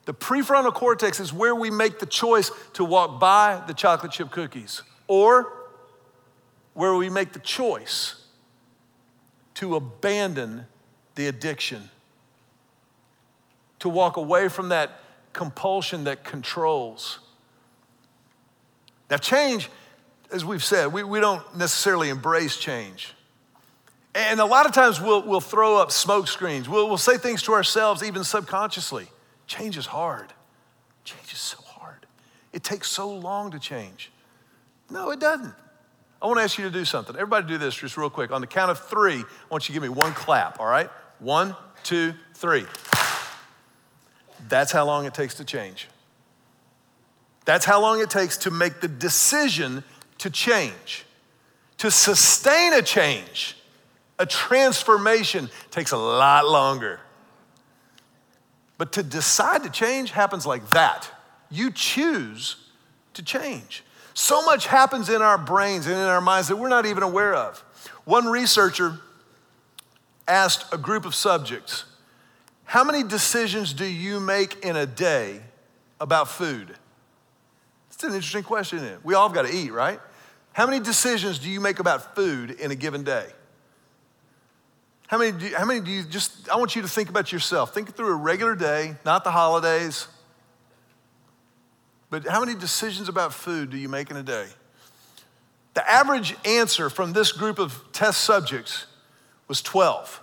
The 0.04 0.14
prefrontal 0.14 0.72
cortex 0.72 1.20
is 1.20 1.32
where 1.32 1.54
we 1.54 1.70
make 1.70 1.98
the 1.98 2.06
choice 2.06 2.50
to 2.74 2.84
walk 2.84 3.20
by 3.20 3.62
the 3.66 3.74
chocolate 3.74 4.12
chip 4.12 4.30
cookies 4.30 4.82
or 5.06 5.52
where 6.74 6.94
we 6.94 7.10
make 7.10 7.32
the 7.32 7.40
choice 7.40 8.24
to 9.58 9.74
abandon 9.74 10.64
the 11.16 11.26
addiction, 11.26 11.90
to 13.80 13.88
walk 13.88 14.16
away 14.16 14.46
from 14.46 14.68
that 14.68 15.00
compulsion 15.32 16.04
that 16.04 16.22
controls. 16.22 17.18
Now, 19.10 19.16
change, 19.16 19.68
as 20.30 20.44
we've 20.44 20.62
said, 20.62 20.92
we, 20.92 21.02
we 21.02 21.18
don't 21.18 21.42
necessarily 21.56 22.08
embrace 22.08 22.56
change. 22.56 23.14
And 24.14 24.38
a 24.38 24.44
lot 24.44 24.64
of 24.64 24.70
times 24.70 25.00
we'll, 25.00 25.26
we'll 25.26 25.40
throw 25.40 25.76
up 25.76 25.90
smoke 25.90 26.28
screens. 26.28 26.68
We'll, 26.68 26.86
we'll 26.86 26.96
say 26.96 27.18
things 27.18 27.42
to 27.42 27.52
ourselves, 27.52 28.04
even 28.04 28.22
subconsciously. 28.22 29.08
Change 29.48 29.76
is 29.76 29.86
hard. 29.86 30.32
Change 31.02 31.32
is 31.32 31.40
so 31.40 31.58
hard. 31.64 32.06
It 32.52 32.62
takes 32.62 32.88
so 32.88 33.10
long 33.10 33.50
to 33.50 33.58
change. 33.58 34.12
No, 34.88 35.10
it 35.10 35.18
doesn't. 35.18 35.54
I 36.20 36.26
want 36.26 36.38
to 36.38 36.42
ask 36.42 36.58
you 36.58 36.64
to 36.64 36.70
do 36.70 36.84
something. 36.84 37.14
Everybody 37.14 37.46
do 37.46 37.58
this 37.58 37.74
just 37.74 37.96
real 37.96 38.10
quick. 38.10 38.32
On 38.32 38.40
the 38.40 38.46
count 38.46 38.70
of 38.70 38.80
three, 38.80 39.18
I 39.18 39.24
want 39.50 39.68
you 39.68 39.72
to 39.74 39.80
give 39.80 39.82
me 39.82 39.88
one 39.88 40.12
clap, 40.14 40.58
all 40.58 40.66
right? 40.66 40.90
One, 41.20 41.54
two, 41.84 42.14
three. 42.34 42.66
That's 44.48 44.72
how 44.72 44.84
long 44.84 45.04
it 45.04 45.14
takes 45.14 45.34
to 45.34 45.44
change. 45.44 45.88
That's 47.44 47.64
how 47.64 47.80
long 47.80 48.00
it 48.00 48.10
takes 48.10 48.36
to 48.38 48.50
make 48.50 48.80
the 48.80 48.88
decision 48.88 49.84
to 50.18 50.30
change. 50.30 51.04
To 51.78 51.90
sustain 51.90 52.74
a 52.74 52.82
change, 52.82 53.56
a 54.18 54.26
transformation 54.26 55.48
takes 55.70 55.92
a 55.92 55.96
lot 55.96 56.46
longer. 56.46 57.00
But 58.76 58.92
to 58.92 59.02
decide 59.02 59.62
to 59.62 59.70
change 59.70 60.10
happens 60.10 60.44
like 60.46 60.70
that. 60.70 61.10
You 61.50 61.70
choose 61.70 62.56
to 63.14 63.22
change. 63.22 63.84
So 64.18 64.42
much 64.42 64.66
happens 64.66 65.08
in 65.08 65.22
our 65.22 65.38
brains 65.38 65.86
and 65.86 65.94
in 65.94 66.02
our 66.02 66.20
minds 66.20 66.48
that 66.48 66.56
we're 66.56 66.68
not 66.68 66.86
even 66.86 67.04
aware 67.04 67.36
of. 67.36 67.60
One 68.04 68.26
researcher 68.26 68.98
asked 70.26 70.74
a 70.74 70.76
group 70.76 71.06
of 71.06 71.14
subjects, 71.14 71.84
How 72.64 72.82
many 72.82 73.04
decisions 73.04 73.72
do 73.72 73.84
you 73.84 74.18
make 74.18 74.64
in 74.64 74.74
a 74.74 74.86
day 74.86 75.40
about 76.00 76.26
food? 76.26 76.74
It's 77.92 78.02
an 78.02 78.12
interesting 78.12 78.42
question, 78.42 78.98
We 79.04 79.14
all 79.14 79.28
have 79.28 79.36
got 79.36 79.46
to 79.46 79.54
eat, 79.54 79.72
right? 79.72 80.00
How 80.52 80.66
many 80.66 80.80
decisions 80.80 81.38
do 81.38 81.48
you 81.48 81.60
make 81.60 81.78
about 81.78 82.16
food 82.16 82.50
in 82.50 82.72
a 82.72 82.74
given 82.74 83.04
day? 83.04 83.26
How 85.06 85.18
many, 85.18 85.30
do 85.30 85.46
you, 85.46 85.56
how 85.56 85.64
many 85.64 85.78
do 85.78 85.92
you 85.92 86.02
just, 86.02 86.50
I 86.50 86.56
want 86.56 86.74
you 86.74 86.82
to 86.82 86.88
think 86.88 87.08
about 87.08 87.30
yourself. 87.30 87.72
Think 87.72 87.94
through 87.94 88.10
a 88.10 88.16
regular 88.16 88.56
day, 88.56 88.96
not 89.04 89.22
the 89.22 89.30
holidays. 89.30 90.08
But 92.10 92.26
how 92.26 92.40
many 92.40 92.54
decisions 92.54 93.08
about 93.08 93.34
food 93.34 93.70
do 93.70 93.76
you 93.76 93.88
make 93.88 94.10
in 94.10 94.16
a 94.16 94.22
day? 94.22 94.46
The 95.74 95.88
average 95.88 96.34
answer 96.44 96.90
from 96.90 97.12
this 97.12 97.32
group 97.32 97.58
of 97.58 97.84
test 97.92 98.22
subjects 98.22 98.86
was 99.46 99.62
12. 99.62 100.22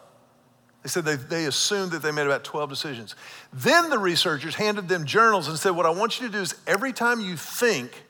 They 0.83 0.89
said 0.89 1.05
they, 1.05 1.15
they 1.15 1.45
assumed 1.45 1.91
that 1.91 2.01
they 2.01 2.11
made 2.11 2.25
about 2.25 2.43
12 2.43 2.69
decisions. 2.69 3.15
Then 3.53 3.89
the 3.89 3.97
researchers 3.97 4.55
handed 4.55 4.87
them 4.87 5.05
journals 5.05 5.47
and 5.47 5.57
said, 5.57 5.71
What 5.71 5.85
I 5.85 5.89
want 5.89 6.19
you 6.19 6.27
to 6.27 6.31
do 6.31 6.41
is 6.41 6.55
every 6.67 6.93
time 6.93 7.21
you 7.21 7.37
think 7.37 8.03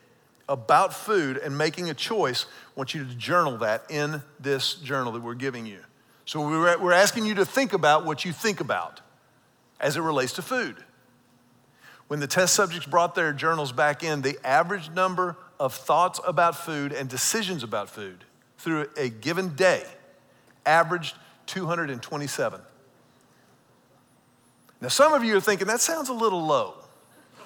about 0.48 0.92
food 0.92 1.38
and 1.38 1.56
making 1.56 1.88
a 1.88 1.94
choice, 1.94 2.44
I 2.44 2.72
want 2.80 2.94
you 2.94 3.04
to 3.04 3.14
journal 3.14 3.58
that 3.58 3.84
in 3.90 4.22
this 4.40 4.74
journal 4.74 5.12
that 5.12 5.22
we're 5.22 5.34
giving 5.34 5.66
you. 5.66 5.78
So 6.24 6.40
we're 6.40 6.92
asking 6.92 7.24
you 7.24 7.36
to 7.36 7.46
think 7.46 7.72
about 7.72 8.04
what 8.04 8.24
you 8.24 8.32
think 8.32 8.60
about 8.60 9.00
as 9.80 9.96
it 9.96 10.00
relates 10.00 10.32
to 10.34 10.42
food. 10.42 10.76
When 12.08 12.20
the 12.20 12.26
test 12.26 12.54
subjects 12.54 12.86
brought 12.86 13.14
their 13.14 13.32
journals 13.32 13.72
back 13.72 14.04
in, 14.04 14.22
the 14.22 14.38
average 14.44 14.90
number 14.90 15.36
of 15.58 15.74
thoughts 15.74 16.20
about 16.26 16.56
food 16.56 16.92
and 16.92 17.08
decisions 17.08 17.62
about 17.62 17.88
food 17.88 18.24
through 18.58 18.88
a 18.96 19.08
given 19.08 19.54
day 19.56 19.84
averaged 20.64 21.16
227. 21.46 22.60
Now, 24.80 24.88
some 24.88 25.14
of 25.14 25.24
you 25.24 25.36
are 25.36 25.40
thinking 25.40 25.66
that 25.68 25.80
sounds 25.80 26.08
a 26.08 26.12
little 26.12 26.44
low. 26.44 26.74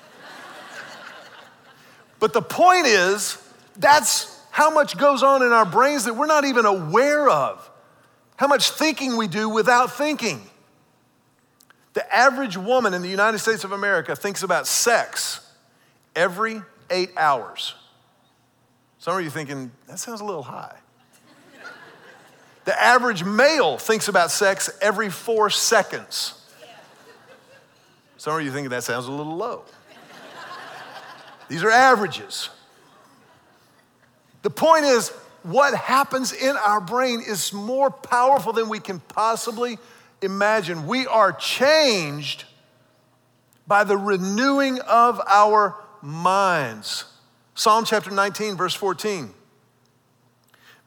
but 2.18 2.32
the 2.32 2.42
point 2.42 2.86
is, 2.86 3.38
that's 3.76 4.38
how 4.50 4.70
much 4.70 4.98
goes 4.98 5.22
on 5.22 5.42
in 5.42 5.52
our 5.52 5.64
brains 5.64 6.04
that 6.04 6.14
we're 6.14 6.26
not 6.26 6.44
even 6.44 6.66
aware 6.66 7.28
of 7.28 7.66
how 8.36 8.46
much 8.46 8.70
thinking 8.70 9.16
we 9.16 9.28
do 9.28 9.48
without 9.48 9.92
thinking. 9.92 10.40
The 11.92 12.14
average 12.14 12.56
woman 12.56 12.94
in 12.94 13.02
the 13.02 13.08
United 13.08 13.38
States 13.38 13.64
of 13.64 13.72
America 13.72 14.14
thinks 14.14 14.42
about 14.42 14.66
sex 14.66 15.46
every 16.14 16.62
eight 16.90 17.10
hours. 17.16 17.74
Some 18.98 19.16
of 19.16 19.24
you 19.24 19.30
thinking, 19.30 19.70
that 19.88 19.98
sounds 19.98 20.20
a 20.20 20.24
little 20.24 20.42
high. 20.42 20.76
The 22.66 22.80
average 22.80 23.24
male 23.24 23.78
thinks 23.78 24.08
about 24.08 24.30
sex 24.30 24.70
every 24.80 25.10
four 25.10 25.50
seconds. 25.50 26.34
Some 28.18 28.36
of 28.36 28.44
you 28.44 28.52
thinking 28.52 28.70
that 28.70 28.84
sounds 28.84 29.06
a 29.06 29.10
little 29.10 29.36
low. 29.36 29.62
These 31.48 31.64
are 31.64 31.70
averages. 31.70 32.50
The 34.42 34.50
point 34.50 34.84
is, 34.84 35.08
what 35.42 35.74
happens 35.74 36.32
in 36.32 36.54
our 36.56 36.80
brain 36.80 37.22
is 37.26 37.52
more 37.52 37.90
powerful 37.90 38.52
than 38.52 38.68
we 38.68 38.78
can 38.78 39.00
possibly 39.00 39.78
imagine. 40.22 40.86
We 40.86 41.06
are 41.06 41.32
changed 41.32 42.44
by 43.66 43.84
the 43.84 43.96
renewing 43.96 44.80
of 44.80 45.20
our 45.26 45.76
minds. 46.02 47.04
Psalm 47.54 47.84
chapter 47.84 48.10
19, 48.10 48.56
verse 48.56 48.74
14. 48.74 49.32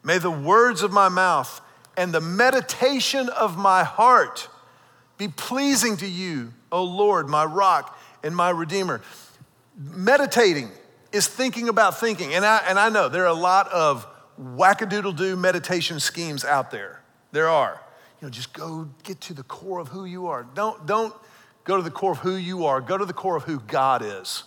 May 0.02 0.18
the 0.18 0.30
words 0.30 0.82
of 0.82 0.92
my 0.92 1.08
mouth 1.08 1.60
and 1.96 2.12
the 2.12 2.20
meditation 2.20 3.28
of 3.28 3.56
my 3.56 3.84
heart 3.84 4.48
be 5.16 5.28
pleasing 5.28 5.96
to 5.98 6.06
you, 6.06 6.52
O 6.72 6.82
Lord, 6.82 7.28
my 7.28 7.44
rock 7.44 7.98
and 8.22 8.34
my 8.34 8.50
redeemer. 8.50 9.00
Meditating 9.76 10.70
is 11.12 11.28
thinking 11.28 11.68
about 11.68 11.98
thinking. 11.98 12.34
And 12.34 12.44
I, 12.44 12.62
and 12.68 12.78
I 12.78 12.88
know 12.88 13.08
there 13.08 13.22
are 13.22 13.26
a 13.26 13.32
lot 13.32 13.68
of 13.68 14.06
wackadoodle 14.40 15.16
do 15.16 15.36
meditation 15.36 16.00
schemes 16.00 16.44
out 16.44 16.70
there. 16.70 17.00
There 17.32 17.48
are. 17.48 17.80
Know, 18.24 18.30
just 18.30 18.54
go 18.54 18.88
get 19.02 19.20
to 19.22 19.34
the 19.34 19.42
core 19.42 19.80
of 19.80 19.88
who 19.88 20.06
you 20.06 20.28
are. 20.28 20.44
Don't, 20.54 20.86
don't 20.86 21.14
go 21.64 21.76
to 21.76 21.82
the 21.82 21.90
core 21.90 22.12
of 22.12 22.18
who 22.18 22.36
you 22.36 22.64
are, 22.64 22.80
go 22.80 22.96
to 22.96 23.04
the 23.04 23.12
core 23.12 23.36
of 23.36 23.42
who 23.42 23.60
God 23.60 24.02
is. 24.02 24.44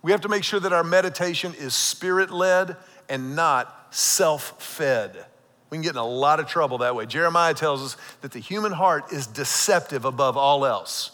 We 0.00 0.12
have 0.12 0.22
to 0.22 0.30
make 0.30 0.44
sure 0.44 0.58
that 0.58 0.72
our 0.72 0.82
meditation 0.82 1.52
is 1.58 1.74
spirit 1.74 2.30
led 2.30 2.78
and 3.06 3.36
not 3.36 3.88
self 3.94 4.62
fed. 4.62 5.26
We 5.68 5.76
can 5.76 5.82
get 5.82 5.90
in 5.90 5.98
a 5.98 6.06
lot 6.06 6.40
of 6.40 6.46
trouble 6.46 6.78
that 6.78 6.94
way. 6.94 7.04
Jeremiah 7.04 7.52
tells 7.52 7.82
us 7.82 7.96
that 8.22 8.32
the 8.32 8.38
human 8.38 8.72
heart 8.72 9.12
is 9.12 9.26
deceptive 9.26 10.06
above 10.06 10.38
all 10.38 10.64
else. 10.64 11.10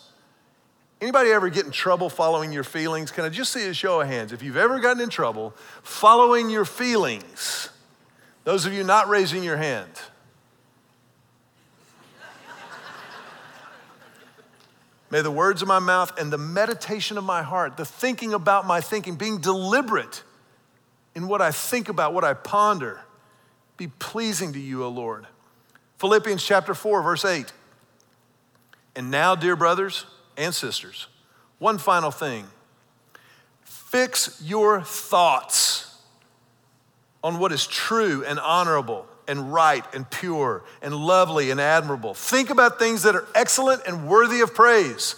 Anybody 1.00 1.30
ever 1.30 1.48
get 1.48 1.66
in 1.66 1.72
trouble 1.72 2.08
following 2.08 2.52
your 2.52 2.62
feelings? 2.62 3.10
Can 3.10 3.24
I 3.24 3.28
just 3.28 3.52
see 3.52 3.66
a 3.66 3.74
show 3.74 4.00
of 4.00 4.06
hands? 4.06 4.32
If 4.32 4.40
you've 4.40 4.56
ever 4.56 4.78
gotten 4.78 5.02
in 5.02 5.08
trouble 5.08 5.52
following 5.82 6.48
your 6.48 6.64
feelings, 6.64 7.70
those 8.44 8.66
of 8.66 8.72
you 8.72 8.84
not 8.84 9.08
raising 9.08 9.42
your 9.42 9.56
hand. 9.56 9.90
May 15.14 15.20
the 15.20 15.30
words 15.30 15.62
of 15.62 15.68
my 15.68 15.78
mouth 15.78 16.18
and 16.18 16.32
the 16.32 16.38
meditation 16.38 17.16
of 17.18 17.22
my 17.22 17.44
heart, 17.44 17.76
the 17.76 17.84
thinking 17.84 18.34
about 18.34 18.66
my 18.66 18.80
thinking, 18.80 19.14
being 19.14 19.38
deliberate 19.38 20.24
in 21.14 21.28
what 21.28 21.40
I 21.40 21.52
think 21.52 21.88
about, 21.88 22.12
what 22.12 22.24
I 22.24 22.34
ponder, 22.34 23.00
be 23.76 23.86
pleasing 23.86 24.52
to 24.54 24.58
you, 24.58 24.82
O 24.82 24.88
Lord. 24.88 25.28
Philippians 25.98 26.44
chapter 26.44 26.74
4, 26.74 27.00
verse 27.00 27.24
8. 27.24 27.52
And 28.96 29.08
now, 29.12 29.36
dear 29.36 29.54
brothers 29.54 30.04
and 30.36 30.52
sisters, 30.52 31.06
one 31.60 31.78
final 31.78 32.10
thing 32.10 32.48
fix 33.62 34.42
your 34.42 34.82
thoughts 34.82 35.96
on 37.22 37.38
what 37.38 37.52
is 37.52 37.68
true 37.68 38.24
and 38.24 38.40
honorable 38.40 39.06
and 39.26 39.52
right 39.52 39.84
and 39.94 40.08
pure 40.10 40.62
and 40.82 40.94
lovely 40.94 41.50
and 41.50 41.60
admirable. 41.60 42.14
Think 42.14 42.50
about 42.50 42.78
things 42.78 43.02
that 43.02 43.14
are 43.14 43.26
excellent 43.34 43.82
and 43.86 44.08
worthy 44.08 44.40
of 44.40 44.54
praise. 44.54 45.16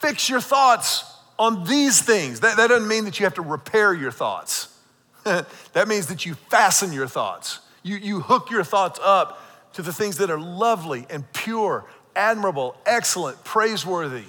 Fix 0.00 0.28
your 0.28 0.40
thoughts 0.40 1.04
on 1.38 1.64
these 1.64 2.00
things. 2.00 2.40
That, 2.40 2.56
that 2.56 2.68
doesn't 2.68 2.88
mean 2.88 3.04
that 3.04 3.18
you 3.18 3.26
have 3.26 3.34
to 3.34 3.42
repair 3.42 3.94
your 3.94 4.10
thoughts, 4.10 4.74
that 5.24 5.88
means 5.88 6.06
that 6.06 6.26
you 6.26 6.34
fasten 6.34 6.92
your 6.92 7.08
thoughts. 7.08 7.60
You, 7.82 7.96
you 7.96 8.20
hook 8.20 8.50
your 8.50 8.64
thoughts 8.64 8.98
up 9.02 9.40
to 9.74 9.82
the 9.82 9.92
things 9.92 10.18
that 10.18 10.30
are 10.30 10.40
lovely 10.40 11.06
and 11.10 11.30
pure, 11.32 11.84
admirable, 12.16 12.76
excellent, 12.84 13.42
praiseworthy. 13.44 14.24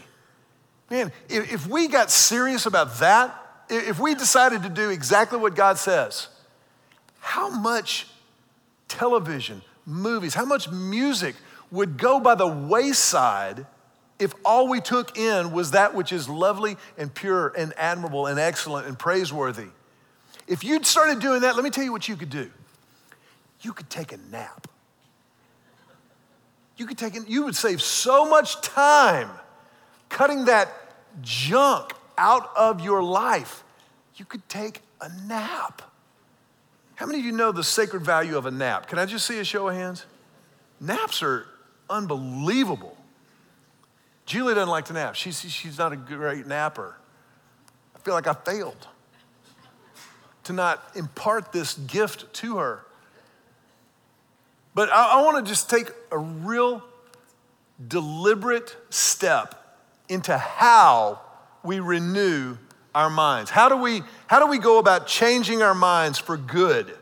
Man, 0.90 1.12
if, 1.28 1.54
if 1.54 1.68
we 1.68 1.88
got 1.88 2.12
serious 2.12 2.66
about 2.66 3.00
that, 3.00 3.36
if 3.70 4.00
we 4.00 4.16
decided 4.16 4.64
to 4.64 4.70
do 4.70 4.90
exactly 4.90 5.38
what 5.38 5.56
God 5.56 5.78
says, 5.78 6.28
how 7.20 7.50
much 7.50 8.08
television, 8.89 9.62
movies, 9.86 10.34
how 10.34 10.45
much 10.45 10.69
music 10.69 11.36
would 11.71 11.97
go 11.97 12.19
by 12.19 12.36
the 12.36 12.47
wayside 12.47 13.65
if 14.19 14.34
all 14.43 14.67
we 14.67 14.82
took 14.82 15.17
in 15.17 15.54
was 15.54 15.71
that 15.71 15.95
which 15.95 16.12
is 16.12 16.28
lovely 16.28 16.75
and 16.97 17.13
pure 17.13 17.54
and 17.58 17.73
admirable 17.78 18.25
and 18.28 18.38
excellent 18.38 18.88
and 18.88 18.99
praiseworthy? 18.99 19.67
If 20.47 20.63
you'd 20.63 20.86
started 20.86 21.19
doing 21.19 21.41
that, 21.41 21.56
let 21.56 21.63
me 21.63 21.69
tell 21.69 21.84
you 21.84 21.91
what 21.91 22.08
you 22.08 22.15
could 22.15 22.30
do. 22.30 22.52
You 23.62 23.71
could 23.71 23.89
take 23.89 24.12
a 24.12 24.17
nap. 24.32 24.67
You 26.75 26.86
could 26.86 26.97
take, 26.97 27.13
you 27.30 27.45
would 27.45 27.56
save 27.56 27.82
so 27.82 28.30
much 28.30 28.62
time 28.62 29.30
cutting 30.10 30.45
that 30.45 30.69
junk 31.21 31.93
out 32.17 32.49
of 32.56 32.82
your 32.82 33.04
life. 33.04 33.63
You 34.15 34.25
could 34.25 34.47
take 34.49 34.82
a 35.02 35.10
nap. 35.28 35.82
How 37.00 37.06
many 37.06 37.20
of 37.20 37.26
you 37.26 37.32
know 37.32 37.54
the 37.54 37.64
sacred 37.64 38.02
value 38.02 38.38
of 38.38 38.46
a 38.46 38.52
nap? 38.52 38.88
Can 38.88 39.00
I 39.00 39.06
just 39.06 39.26
see 39.26 39.40
a 39.40 39.46
show 39.46 39.70
of 39.70 39.74
hands? 39.74 40.06
Naps 40.82 41.24
are 41.24 41.46
unbelievable. 41.90 42.98
Julie 44.26 44.54
doesn't 44.54 44.70
like 44.70 44.84
to 44.88 44.94
nap. 44.94 45.16
She's, 45.16 45.40
she's 45.50 45.78
not 45.78 45.94
a 45.94 45.96
great 45.96 46.46
napper. 46.46 46.98
I 47.96 48.00
feel 48.00 48.14
like 48.14 48.28
I 48.28 48.34
failed 48.34 48.86
to 50.44 50.52
not 50.52 50.84
impart 50.94 51.54
this 51.54 51.76
gift 51.76 52.34
to 52.34 52.58
her. 52.58 52.82
But 54.76 54.90
I, 54.92 55.20
I 55.20 55.24
want 55.24 55.46
to 55.46 55.50
just 55.50 55.70
take 55.70 55.90
a 56.12 56.18
real 56.18 56.84
deliberate 57.88 58.76
step 58.90 59.80
into 60.10 60.38
how 60.38 61.22
we 61.64 61.80
renew 61.80 62.58
our 63.00 63.10
minds? 63.10 63.50
How 63.50 63.70
do 63.70 63.78
we, 63.78 64.02
how 64.28 64.40
do 64.40 64.48
we 64.48 64.60
go 64.60 64.78
about 64.78 65.08
changing 65.08 65.62
our 65.62 65.74
minds 65.74 66.20
for 66.20 66.36
good? 66.36 66.94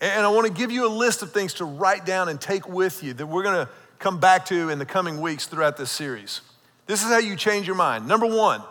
And 0.00 0.26
I 0.26 0.28
want 0.28 0.46
to 0.46 0.52
give 0.52 0.72
you 0.72 0.86
a 0.86 0.90
list 0.90 1.22
of 1.22 1.32
things 1.32 1.54
to 1.54 1.64
write 1.64 2.04
down 2.04 2.28
and 2.28 2.40
take 2.40 2.68
with 2.68 3.02
you 3.02 3.14
that 3.14 3.26
we're 3.26 3.44
going 3.44 3.66
to 3.66 3.70
come 3.98 4.18
back 4.18 4.46
to 4.46 4.68
in 4.68 4.78
the 4.78 4.86
coming 4.86 5.20
weeks 5.20 5.46
throughout 5.46 5.76
this 5.76 5.90
series. 5.90 6.40
This 6.86 7.02
is 7.02 7.08
how 7.08 7.18
you 7.18 7.36
change 7.36 7.66
your 7.66 7.76
mind. 7.76 8.08
Number 8.08 8.26
one, 8.26 8.62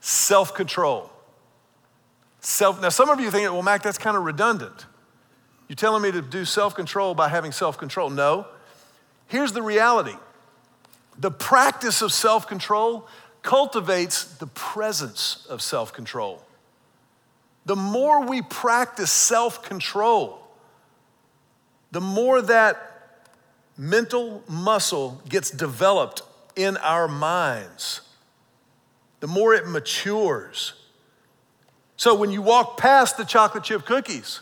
self 0.00 0.54
control. 0.54 1.10
Self, 2.40 2.80
now, 2.80 2.90
some 2.90 3.08
of 3.08 3.18
you 3.18 3.30
think, 3.30 3.50
well, 3.50 3.62
Mac, 3.62 3.82
that's 3.82 3.98
kind 3.98 4.16
of 4.16 4.24
redundant. 4.24 4.86
You're 5.68 5.76
telling 5.76 6.02
me 6.02 6.12
to 6.12 6.22
do 6.22 6.44
self 6.44 6.74
control 6.74 7.14
by 7.14 7.28
having 7.28 7.52
self 7.52 7.78
control. 7.78 8.10
No. 8.10 8.46
Here's 9.28 9.52
the 9.52 9.62
reality 9.62 10.14
the 11.18 11.30
practice 11.30 12.02
of 12.02 12.12
self 12.12 12.46
control 12.46 13.08
cultivates 13.46 14.24
the 14.24 14.46
presence 14.48 15.46
of 15.48 15.62
self 15.62 15.92
control. 15.92 16.42
The 17.64 17.76
more 17.76 18.26
we 18.26 18.42
practice 18.42 19.10
self 19.10 19.62
control, 19.62 20.40
the 21.92 22.00
more 22.00 22.42
that 22.42 23.30
mental 23.78 24.42
muscle 24.48 25.22
gets 25.28 25.50
developed 25.50 26.22
in 26.56 26.76
our 26.78 27.06
minds, 27.06 28.00
the 29.20 29.28
more 29.28 29.54
it 29.54 29.68
matures. 29.68 30.74
So 31.96 32.14
when 32.14 32.32
you 32.32 32.42
walk 32.42 32.76
past 32.76 33.16
the 33.16 33.24
chocolate 33.24 33.64
chip 33.64 33.86
cookies, 33.86 34.40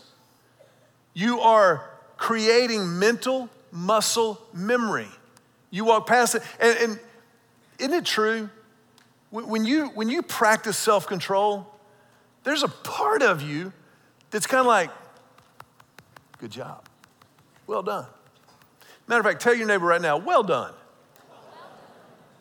you 1.12 1.40
are 1.40 1.90
creating 2.16 2.98
mental 2.98 3.50
muscle 3.70 4.40
memory. 4.54 5.08
You 5.70 5.84
walk 5.84 6.06
past 6.06 6.36
it, 6.36 6.42
and, 6.58 6.78
and 6.78 7.00
isn't 7.78 7.92
it 7.92 8.06
true? 8.06 8.48
When 9.42 9.64
you, 9.64 9.88
when 9.88 10.08
you 10.08 10.22
practice 10.22 10.78
self 10.78 11.08
control, 11.08 11.66
there's 12.44 12.62
a 12.62 12.68
part 12.68 13.20
of 13.20 13.42
you 13.42 13.72
that's 14.30 14.46
kind 14.46 14.60
of 14.60 14.66
like, 14.66 14.90
good 16.38 16.52
job. 16.52 16.86
Well 17.66 17.82
done. 17.82 18.06
Matter 19.08 19.18
of 19.18 19.26
fact, 19.26 19.42
tell 19.42 19.52
your 19.52 19.66
neighbor 19.66 19.86
right 19.86 20.00
now, 20.00 20.18
well 20.18 20.44
done. 20.44 20.72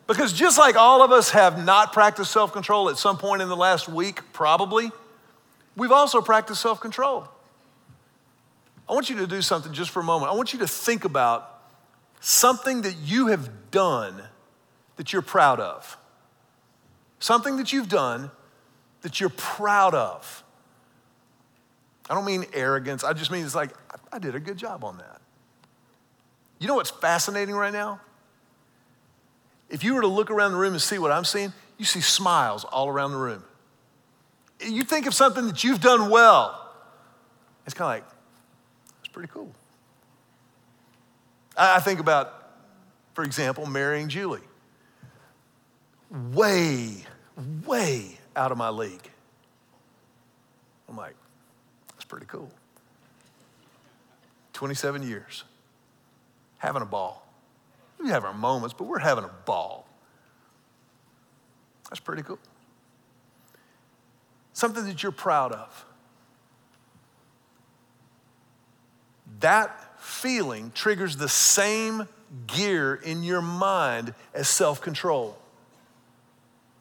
Because 0.06 0.32
just 0.32 0.56
like 0.56 0.76
all 0.76 1.02
of 1.02 1.10
us 1.10 1.30
have 1.30 1.64
not 1.64 1.92
practiced 1.92 2.30
self 2.30 2.52
control 2.52 2.88
at 2.88 2.96
some 2.96 3.18
point 3.18 3.42
in 3.42 3.48
the 3.48 3.56
last 3.56 3.88
week, 3.88 4.20
probably, 4.32 4.92
we've 5.76 5.90
also 5.90 6.20
practiced 6.20 6.62
self 6.62 6.78
control. 6.80 7.26
I 8.88 8.92
want 8.92 9.10
you 9.10 9.16
to 9.16 9.26
do 9.26 9.42
something 9.42 9.72
just 9.72 9.90
for 9.90 9.98
a 9.98 10.04
moment. 10.04 10.30
I 10.30 10.36
want 10.36 10.52
you 10.52 10.60
to 10.60 10.68
think 10.68 11.04
about 11.04 11.60
something 12.20 12.82
that 12.82 12.94
you 13.02 13.28
have 13.28 13.72
done 13.72 14.22
that 14.94 15.12
you're 15.12 15.22
proud 15.22 15.58
of. 15.58 15.98
Something 17.18 17.56
that 17.56 17.72
you've 17.72 17.88
done 17.88 18.30
that 19.02 19.20
you're 19.20 19.30
proud 19.30 19.94
of. 19.94 20.42
I 22.08 22.14
don't 22.14 22.24
mean 22.24 22.44
arrogance, 22.52 23.02
I 23.02 23.12
just 23.12 23.30
mean 23.30 23.44
it's 23.44 23.54
like, 23.54 23.70
I 24.12 24.18
did 24.18 24.34
a 24.34 24.40
good 24.40 24.56
job 24.56 24.84
on 24.84 24.98
that. 24.98 25.20
You 26.58 26.68
know 26.68 26.74
what's 26.74 26.90
fascinating 26.90 27.54
right 27.54 27.72
now? 27.72 28.00
If 29.70 29.82
you 29.82 29.94
were 29.94 30.02
to 30.02 30.06
look 30.06 30.30
around 30.30 30.52
the 30.52 30.58
room 30.58 30.72
and 30.72 30.82
see 30.82 30.98
what 30.98 31.10
I'm 31.10 31.24
seeing, 31.24 31.52
you 31.78 31.84
see 31.84 32.00
smiles 32.00 32.64
all 32.64 32.88
around 32.88 33.12
the 33.12 33.18
room. 33.18 33.42
You 34.60 34.84
think 34.84 35.06
of 35.06 35.14
something 35.14 35.46
that 35.46 35.64
you've 35.64 35.80
done 35.80 36.10
well, 36.10 36.72
it's 37.66 37.74
kind 37.74 38.00
of 38.00 38.04
like, 38.04 38.14
it's 39.00 39.12
pretty 39.12 39.30
cool. 39.32 39.50
I 41.56 41.80
think 41.80 42.00
about, 42.00 42.52
for 43.14 43.24
example, 43.24 43.66
marrying 43.66 44.08
Julie. 44.08 44.40
Way, 46.32 47.04
way 47.66 48.18
out 48.36 48.52
of 48.52 48.58
my 48.58 48.68
league. 48.68 49.10
I'm 50.88 50.96
like, 50.96 51.16
that's 51.90 52.04
pretty 52.04 52.26
cool. 52.26 52.50
27 54.52 55.02
years, 55.02 55.42
having 56.58 56.82
a 56.82 56.86
ball. 56.86 57.26
We 58.00 58.10
have 58.10 58.24
our 58.24 58.34
moments, 58.34 58.74
but 58.78 58.84
we're 58.84 59.00
having 59.00 59.24
a 59.24 59.30
ball. 59.44 59.86
That's 61.90 62.00
pretty 62.00 62.22
cool. 62.22 62.38
Something 64.52 64.84
that 64.86 65.02
you're 65.02 65.12
proud 65.12 65.52
of. 65.52 65.84
That 69.40 70.00
feeling 70.00 70.70
triggers 70.74 71.16
the 71.16 71.28
same 71.28 72.08
gear 72.46 72.94
in 72.94 73.24
your 73.24 73.42
mind 73.42 74.14
as 74.32 74.48
self 74.48 74.80
control. 74.80 75.36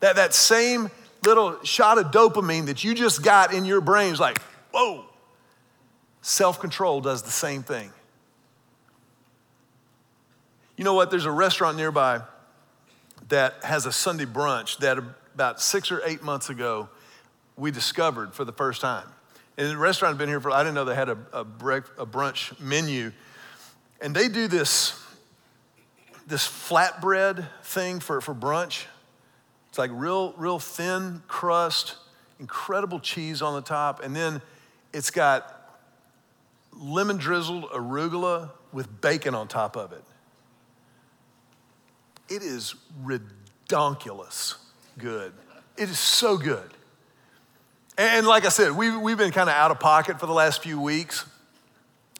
That, 0.03 0.17
that 0.17 0.33
same 0.33 0.91
little 1.23 1.63
shot 1.63 1.97
of 1.97 2.07
dopamine 2.07 2.65
that 2.65 2.83
you 2.83 2.93
just 2.93 3.23
got 3.23 3.53
in 3.53 3.63
your 3.63 3.79
brain 3.79 4.11
is 4.11 4.19
like, 4.19 4.37
whoa. 4.73 5.05
Self 6.21 6.59
control 6.59 6.99
does 6.99 7.21
the 7.21 7.31
same 7.31 7.63
thing. 7.63 7.89
You 10.75 10.83
know 10.83 10.93
what? 10.93 11.09
There's 11.09 11.23
a 11.23 11.31
restaurant 11.31 11.77
nearby 11.77 12.19
that 13.29 13.63
has 13.63 13.85
a 13.85 13.93
Sunday 13.93 14.25
brunch 14.25 14.79
that 14.79 14.97
about 14.97 15.61
six 15.61 15.89
or 15.89 16.01
eight 16.03 16.21
months 16.21 16.49
ago 16.49 16.89
we 17.55 17.71
discovered 17.71 18.33
for 18.33 18.43
the 18.43 18.51
first 18.51 18.81
time. 18.81 19.07
And 19.57 19.69
the 19.69 19.77
restaurant 19.77 20.15
had 20.15 20.17
been 20.17 20.27
here 20.27 20.41
for, 20.41 20.51
I 20.51 20.63
didn't 20.63 20.75
know 20.75 20.83
they 20.83 20.95
had 20.95 21.07
a, 21.07 21.17
a, 21.31 21.39
a 21.43 22.05
brunch 22.05 22.59
menu. 22.59 23.13
And 24.01 24.13
they 24.13 24.27
do 24.27 24.49
this, 24.49 25.01
this 26.27 26.45
flatbread 26.45 27.47
thing 27.61 28.01
for, 28.01 28.19
for 28.19 28.35
brunch. 28.35 28.83
It's 29.73 29.79
like 29.79 29.89
real, 29.91 30.35
real 30.37 30.59
thin 30.59 31.23
crust, 31.27 31.95
incredible 32.39 32.99
cheese 32.99 33.41
on 33.41 33.55
the 33.55 33.61
top, 33.63 34.03
and 34.03 34.15
then 34.15 34.39
it's 34.93 35.09
got 35.09 35.79
lemon 36.71 37.17
drizzled 37.17 37.63
arugula 37.71 38.51
with 38.71 39.01
bacon 39.01 39.33
on 39.33 39.47
top 39.47 39.75
of 39.75 39.91
it. 39.91 40.03
It 42.29 42.43
is 42.43 42.75
redonkulous 43.03 44.57
good. 44.99 45.33
It 45.75 45.89
is 45.89 45.97
so 45.97 46.37
good. 46.37 46.69
And 47.97 48.27
like 48.27 48.45
I 48.45 48.49
said, 48.49 48.73
we, 48.73 48.95
we've 48.95 49.17
been 49.17 49.31
kind 49.31 49.49
of 49.49 49.55
out 49.55 49.71
of 49.71 49.79
pocket 49.79 50.19
for 50.19 50.27
the 50.27 50.33
last 50.33 50.61
few 50.61 50.79
weeks. 50.79 51.25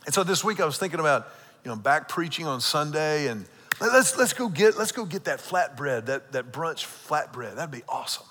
And 0.06 0.14
so 0.16 0.24
this 0.24 0.44
week 0.44 0.60
I 0.60 0.66
was 0.66 0.80
thinking 0.80 1.00
about, 1.00 1.28
you 1.64 1.70
know, 1.70 1.78
back 1.78 2.10
preaching 2.10 2.48
on 2.48 2.62
Sunday 2.62 3.28
and 3.28 3.46
let's, 3.92 4.18
let's, 4.18 4.34
go, 4.34 4.48
get, 4.50 4.78
let's 4.78 4.92
go 4.92 5.06
get 5.06 5.26
that 5.26 5.40
flatbread, 5.40 6.06
that, 6.06 6.32
that 6.32 6.52
brunch 6.52 6.86
flatbread. 6.86 7.56
That'd 7.56 7.72
be 7.72 7.84
awesome. 7.90 8.26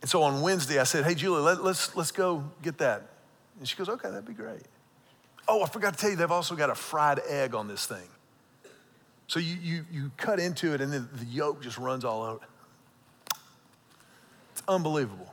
And 0.00 0.10
so 0.10 0.22
on 0.22 0.42
Wednesday 0.42 0.78
I 0.78 0.84
said, 0.84 1.04
hey, 1.04 1.14
Julie, 1.14 1.42
let, 1.42 1.62
let's, 1.62 1.94
let's 1.96 2.10
go 2.10 2.44
get 2.62 2.78
that. 2.78 3.02
And 3.58 3.68
she 3.68 3.76
goes, 3.76 3.88
okay, 3.88 4.10
that'd 4.10 4.26
be 4.26 4.32
great. 4.32 4.62
Oh, 5.46 5.62
I 5.62 5.68
forgot 5.68 5.94
to 5.94 5.98
tell 5.98 6.10
you, 6.10 6.16
they've 6.16 6.30
also 6.30 6.54
got 6.56 6.70
a 6.70 6.74
fried 6.74 7.20
egg 7.28 7.54
on 7.54 7.68
this 7.68 7.86
thing. 7.86 8.08
So 9.26 9.40
you, 9.40 9.56
you, 9.62 9.84
you 9.90 10.10
cut 10.16 10.38
into 10.38 10.74
it 10.74 10.80
and 10.80 10.92
then 10.92 11.08
the 11.14 11.24
yolk 11.24 11.62
just 11.62 11.78
runs 11.78 12.04
all 12.04 12.22
over. 12.22 12.44
It's 14.52 14.62
unbelievable. 14.68 15.32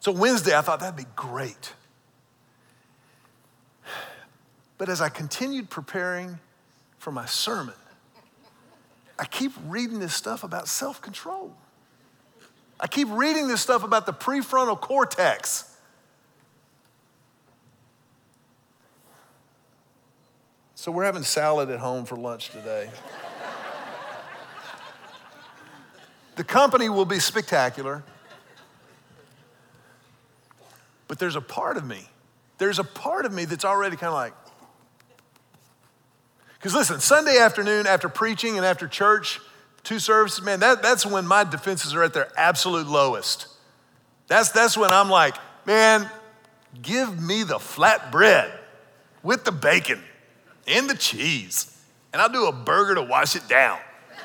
So 0.00 0.12
Wednesday, 0.12 0.56
I 0.56 0.60
thought 0.60 0.80
that'd 0.80 0.96
be 0.96 1.10
great. 1.16 1.72
But 4.76 4.88
as 4.88 5.00
I 5.00 5.08
continued 5.08 5.70
preparing 5.70 6.38
for 7.04 7.12
my 7.12 7.26
sermon, 7.26 7.74
I 9.18 9.26
keep 9.26 9.52
reading 9.66 9.98
this 9.98 10.14
stuff 10.14 10.42
about 10.42 10.68
self 10.68 11.02
control. 11.02 11.54
I 12.80 12.86
keep 12.86 13.08
reading 13.10 13.46
this 13.46 13.60
stuff 13.60 13.84
about 13.84 14.06
the 14.06 14.14
prefrontal 14.14 14.80
cortex. 14.80 15.70
So 20.74 20.90
we're 20.90 21.04
having 21.04 21.24
salad 21.24 21.68
at 21.68 21.78
home 21.78 22.06
for 22.06 22.16
lunch 22.16 22.48
today. 22.48 22.88
the 26.36 26.44
company 26.44 26.88
will 26.88 27.04
be 27.04 27.20
spectacular. 27.20 28.02
But 31.06 31.18
there's 31.18 31.36
a 31.36 31.42
part 31.42 31.76
of 31.76 31.84
me, 31.84 32.08
there's 32.56 32.78
a 32.78 32.84
part 32.84 33.26
of 33.26 33.32
me 33.32 33.44
that's 33.44 33.66
already 33.66 33.96
kind 33.96 34.08
of 34.08 34.14
like, 34.14 34.32
because 36.64 36.74
listen, 36.74 36.98
Sunday 36.98 37.36
afternoon 37.36 37.86
after 37.86 38.08
preaching 38.08 38.56
and 38.56 38.64
after 38.64 38.88
church, 38.88 39.38
two 39.82 39.98
services, 39.98 40.42
man, 40.42 40.60
that, 40.60 40.82
that's 40.82 41.04
when 41.04 41.26
my 41.26 41.44
defenses 41.44 41.94
are 41.94 42.02
at 42.02 42.14
their 42.14 42.32
absolute 42.38 42.86
lowest. 42.86 43.48
That's, 44.28 44.48
that's 44.48 44.74
when 44.74 44.90
I'm 44.90 45.10
like, 45.10 45.34
man, 45.66 46.08
give 46.80 47.20
me 47.20 47.42
the 47.42 47.58
flat 47.58 48.10
bread 48.10 48.50
with 49.22 49.44
the 49.44 49.52
bacon 49.52 50.00
and 50.66 50.88
the 50.88 50.94
cheese, 50.94 51.84
and 52.14 52.22
I'll 52.22 52.30
do 52.30 52.46
a 52.46 52.52
burger 52.52 52.94
to 52.94 53.02
wash 53.02 53.36
it 53.36 53.46
down. 53.46 53.78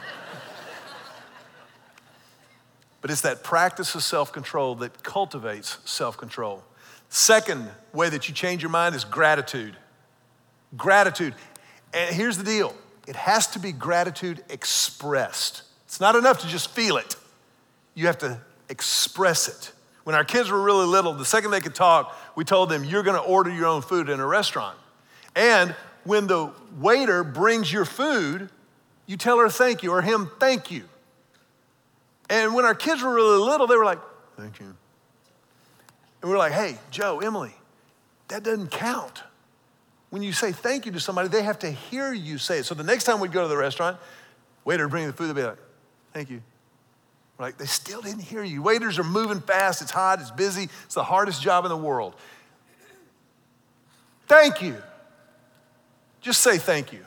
but 3.02 3.12
it's 3.12 3.20
that 3.20 3.44
practice 3.44 3.94
of 3.96 4.02
self 4.02 4.32
control 4.32 4.76
that 4.76 5.04
cultivates 5.04 5.80
self 5.84 6.16
control. 6.16 6.64
Second 7.10 7.70
way 7.92 8.08
that 8.08 8.30
you 8.30 8.34
change 8.34 8.62
your 8.62 8.72
mind 8.72 8.96
is 8.96 9.04
gratitude. 9.04 9.76
Gratitude. 10.78 11.36
And 11.94 12.16
here's 12.16 12.38
the 12.38 12.44
deal 12.44 12.74
it 13.08 13.16
has 13.16 13.48
to 13.48 13.60
be 13.60 13.72
gratitude 13.72 14.44
expressed. 14.50 15.64
It's 15.86 16.00
not 16.00 16.16
enough 16.16 16.42
to 16.42 16.48
just 16.48 16.70
feel 16.70 16.98
it, 16.98 17.16
you 17.96 18.08
have 18.08 18.20
to 18.20 18.40
express 18.70 19.48
it. 19.48 19.72
When 20.04 20.16
our 20.16 20.24
kids 20.24 20.50
were 20.50 20.62
really 20.62 20.88
little, 20.88 21.14
the 21.14 21.26
second 21.26 21.52
they 21.52 21.60
could 21.60 21.76
talk, 21.76 22.16
we 22.36 22.44
told 22.44 22.70
them, 22.70 22.84
You're 22.84 23.04
gonna 23.04 23.20
order 23.20 23.52
your 23.52 23.68
own 23.68 23.82
food 23.82 24.10
in 24.10 24.20
a 24.20 24.26
restaurant. 24.26 24.78
And 25.36 25.76
when 26.04 26.28
the 26.28 26.52
waiter 26.80 27.24
brings 27.24 27.72
your 27.72 27.86
food, 27.86 28.50
you 29.06 29.18
tell 29.18 29.40
her 29.40 29.50
thank 29.50 29.84
you 29.84 29.92
or 29.92 30.02
him 30.02 30.30
thank 30.40 30.72
you. 30.72 30.84
And 32.30 32.54
when 32.54 32.66
our 32.66 32.76
kids 32.76 33.02
were 33.02 33.14
really 33.14 33.40
little, 33.40 33.68
they 33.68 33.76
were 33.76 33.86
like, 33.86 34.00
Thank 34.38 34.60
you. 34.60 34.76
And 36.22 36.32
we're 36.32 36.38
like, 36.38 36.54
Hey, 36.54 36.78
Joe, 36.92 37.20
Emily, 37.20 37.56
that 38.28 38.44
doesn't 38.44 38.72
count. 38.72 39.24
When 40.10 40.24
you 40.24 40.34
say 40.34 40.52
thank 40.52 40.86
you 40.86 40.92
to 40.94 41.00
somebody, 41.00 41.28
they 41.28 41.44
have 41.44 41.60
to 41.60 41.70
hear 41.70 42.12
you 42.14 42.38
say 42.38 42.60
it. 42.60 42.66
So 42.66 42.74
the 42.74 42.84
next 42.84 43.04
time 43.04 43.20
we 43.20 43.28
go 43.28 43.44
to 43.44 43.48
the 43.48 43.58
restaurant, 43.58 43.98
waiter 44.66 44.88
bring 44.88 45.06
the 45.08 45.14
food, 45.14 45.28
they'll 45.28 45.36
be 45.36 45.44
like, 45.44 45.58
thank 46.14 46.30
you. 46.30 46.42
We're 47.38 47.46
like, 47.46 47.58
they 47.58 47.68
still 47.68 48.02
didn't 48.02 48.24
hear 48.24 48.44
you. 48.44 48.62
Waiters 48.62 48.98
are 49.00 49.04
moving 49.04 49.40
fast, 49.40 49.82
it's 49.82 49.92
hot, 49.92 50.20
it's 50.20 50.32
busy, 50.32 50.70
it's 50.86 50.96
the 50.96 51.04
hardest 51.04 51.42
job 51.42 51.66
in 51.66 51.70
the 51.70 51.78
world. 51.78 52.16
Thank 54.28 54.62
you. 54.62 54.78
Just 56.22 56.42
say 56.42 56.58
thank 56.58 56.92
you. 56.92 57.06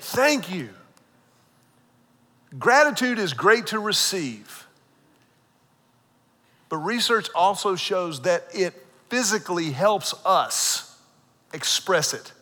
thank 0.00 0.52
you. 0.52 0.70
Gratitude 2.58 3.18
is 3.18 3.32
great 3.32 3.68
to 3.68 3.78
receive, 3.78 4.66
but 6.68 6.76
research 6.78 7.28
also 7.34 7.76
shows 7.76 8.22
that 8.22 8.46
it 8.52 8.74
physically 9.08 9.70
helps 9.70 10.14
us 10.26 10.91
express 11.52 12.14
it. 12.14 12.32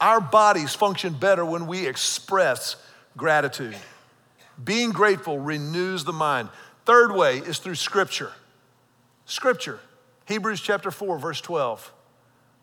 Our 0.00 0.20
bodies 0.20 0.74
function 0.74 1.14
better 1.14 1.44
when 1.44 1.66
we 1.66 1.86
express 1.86 2.76
gratitude. 3.16 3.76
Being 4.62 4.90
grateful 4.90 5.38
renews 5.38 6.04
the 6.04 6.12
mind. 6.12 6.48
Third 6.84 7.12
way 7.12 7.38
is 7.38 7.58
through 7.58 7.76
Scripture. 7.76 8.32
Scripture, 9.26 9.80
Hebrews 10.26 10.60
chapter 10.60 10.90
4, 10.90 11.18
verse 11.18 11.40
12. 11.40 11.92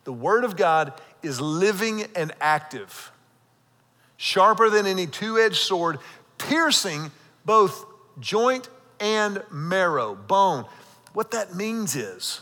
The 0.03 0.13
Word 0.13 0.43
of 0.43 0.55
God 0.55 0.93
is 1.23 1.39
living 1.39 2.03
and 2.15 2.31
active, 2.39 3.11
sharper 4.17 4.69
than 4.69 4.85
any 4.85 5.07
two 5.07 5.37
edged 5.37 5.57
sword, 5.57 5.99
piercing 6.37 7.11
both 7.45 7.85
joint 8.19 8.69
and 8.99 9.43
marrow, 9.51 10.15
bone. 10.15 10.65
What 11.13 11.31
that 11.31 11.55
means 11.55 11.95
is, 11.95 12.41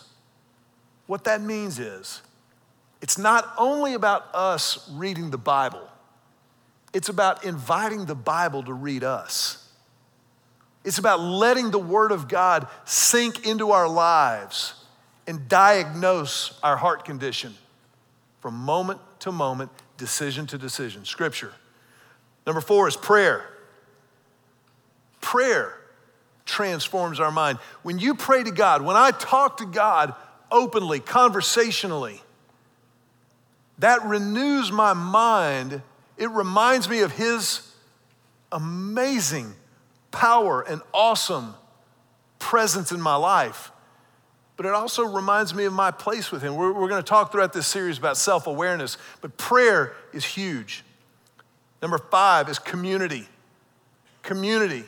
what 1.07 1.23
that 1.23 1.41
means 1.41 1.79
is, 1.79 2.21
it's 3.01 3.17
not 3.17 3.53
only 3.57 3.93
about 3.93 4.25
us 4.33 4.89
reading 4.91 5.29
the 5.29 5.37
Bible, 5.37 5.87
it's 6.93 7.09
about 7.09 7.45
inviting 7.45 8.05
the 8.05 8.15
Bible 8.15 8.63
to 8.63 8.73
read 8.73 9.03
us. 9.03 9.67
It's 10.83 10.97
about 10.97 11.19
letting 11.19 11.71
the 11.71 11.79
Word 11.79 12.11
of 12.11 12.27
God 12.27 12.67
sink 12.85 13.45
into 13.45 13.71
our 13.71 13.87
lives 13.87 14.73
and 15.27 15.47
diagnose 15.47 16.57
our 16.63 16.77
heart 16.77 17.05
condition 17.05 17.53
from 18.39 18.55
moment 18.55 18.99
to 19.19 19.31
moment, 19.31 19.69
decision 19.97 20.47
to 20.47 20.57
decision. 20.57 21.05
Scripture. 21.05 21.53
Number 22.47 22.61
four 22.61 22.87
is 22.87 22.95
prayer. 22.95 23.45
Prayer 25.21 25.75
transforms 26.45 27.19
our 27.19 27.31
mind. 27.31 27.59
When 27.83 27.99
you 27.99 28.15
pray 28.15 28.43
to 28.43 28.51
God, 28.51 28.81
when 28.81 28.95
I 28.95 29.11
talk 29.11 29.57
to 29.57 29.65
God 29.65 30.15
openly, 30.51 30.99
conversationally, 30.99 32.21
that 33.79 34.03
renews 34.05 34.71
my 34.71 34.93
mind. 34.93 35.81
It 36.17 36.29
reminds 36.29 36.89
me 36.89 36.99
of 36.99 37.13
His 37.13 37.73
amazing 38.51 39.53
power 40.11 40.61
and 40.61 40.81
awesome 40.93 41.55
presence 42.37 42.91
in 42.91 43.01
my 43.01 43.15
life. 43.15 43.71
But 44.57 44.65
it 44.65 44.73
also 44.73 45.03
reminds 45.03 45.55
me 45.55 45.63
of 45.63 45.73
my 45.73 45.91
place 45.91 46.31
with 46.31 46.41
Him. 46.41 46.55
We're, 46.55 46.73
we're 46.73 46.89
going 46.89 47.01
to 47.01 47.07
talk 47.07 47.31
throughout 47.31 47.53
this 47.53 47.67
series 47.67 47.97
about 47.97 48.17
self 48.17 48.47
awareness, 48.47 48.97
but 49.21 49.37
prayer 49.37 49.93
is 50.13 50.25
huge. 50.25 50.83
Number 51.81 51.97
five 51.97 52.49
is 52.49 52.59
community. 52.59 53.27
Community. 54.21 54.83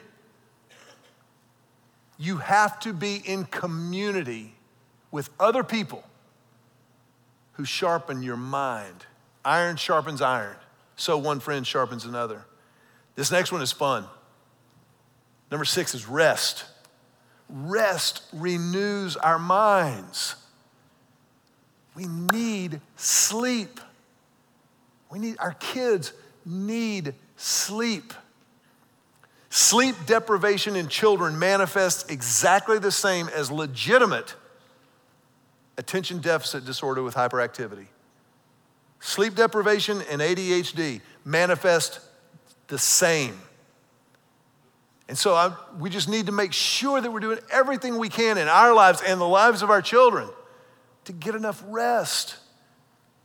You 2.17 2.37
have 2.37 2.79
to 2.81 2.91
be 2.91 3.21
in 3.25 3.45
community 3.45 4.53
with 5.09 5.29
other 5.39 5.63
people 5.63 6.03
who 7.61 7.65
sharpen 7.65 8.23
your 8.23 8.37
mind. 8.37 9.05
Iron 9.45 9.75
sharpens 9.75 10.19
iron, 10.19 10.55
so 10.95 11.15
one 11.15 11.39
friend 11.39 11.65
sharpens 11.65 12.05
another. 12.05 12.43
This 13.13 13.31
next 13.31 13.51
one 13.51 13.61
is 13.61 13.71
fun. 13.71 14.05
Number 15.51 15.63
six 15.63 15.93
is 15.93 16.07
rest. 16.07 16.65
Rest 17.49 18.23
renews 18.33 19.15
our 19.15 19.37
minds. 19.37 20.37
We 21.93 22.07
need 22.07 22.81
sleep. 22.95 23.79
We 25.11 25.19
need, 25.19 25.35
our 25.37 25.53
kids 25.53 26.13
need 26.43 27.13
sleep. 27.37 28.11
Sleep 29.51 29.95
deprivation 30.07 30.75
in 30.75 30.87
children 30.87 31.37
manifests 31.37 32.09
exactly 32.09 32.79
the 32.79 32.91
same 32.91 33.29
as 33.29 33.51
legitimate 33.51 34.33
attention 35.77 36.19
deficit 36.19 36.65
disorder 36.65 37.03
with 37.03 37.15
hyperactivity. 37.15 37.87
Sleep 38.99 39.35
deprivation 39.35 40.01
and 40.09 40.21
ADHD 40.21 41.01
manifest 41.25 41.99
the 42.67 42.77
same. 42.77 43.39
And 45.07 45.17
so 45.17 45.33
I, 45.33 45.53
we 45.77 45.89
just 45.89 46.07
need 46.07 46.27
to 46.27 46.31
make 46.31 46.53
sure 46.53 47.01
that 47.01 47.11
we're 47.11 47.19
doing 47.19 47.39
everything 47.51 47.97
we 47.97 48.09
can 48.09 48.37
in 48.37 48.47
our 48.47 48.73
lives 48.73 49.01
and 49.05 49.19
the 49.19 49.27
lives 49.27 49.61
of 49.61 49.69
our 49.69 49.81
children 49.81 50.29
to 51.05 51.13
get 51.13 51.35
enough 51.35 51.61
rest. 51.67 52.37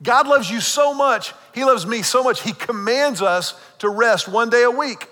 God 0.02 0.26
loves 0.26 0.50
you 0.50 0.60
so 0.60 0.92
much, 0.92 1.32
He 1.54 1.64
loves 1.64 1.86
me 1.86 2.02
so 2.02 2.24
much, 2.24 2.42
He 2.42 2.52
commands 2.52 3.22
us 3.22 3.54
to 3.78 3.88
rest 3.88 4.28
one 4.28 4.50
day 4.50 4.62
a 4.62 4.70
week. 4.70 5.06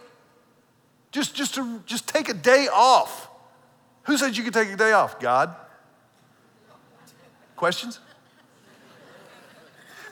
Just, 1.12 1.34
just 1.34 1.54
to 1.54 1.80
just 1.86 2.08
take 2.08 2.28
a 2.28 2.34
day 2.34 2.66
off. 2.72 3.28
Who 4.04 4.16
said 4.16 4.36
you 4.36 4.42
could 4.42 4.52
take 4.52 4.68
a 4.68 4.76
day 4.76 4.92
off? 4.92 5.20
God. 5.20 5.54
Questions? 7.56 8.00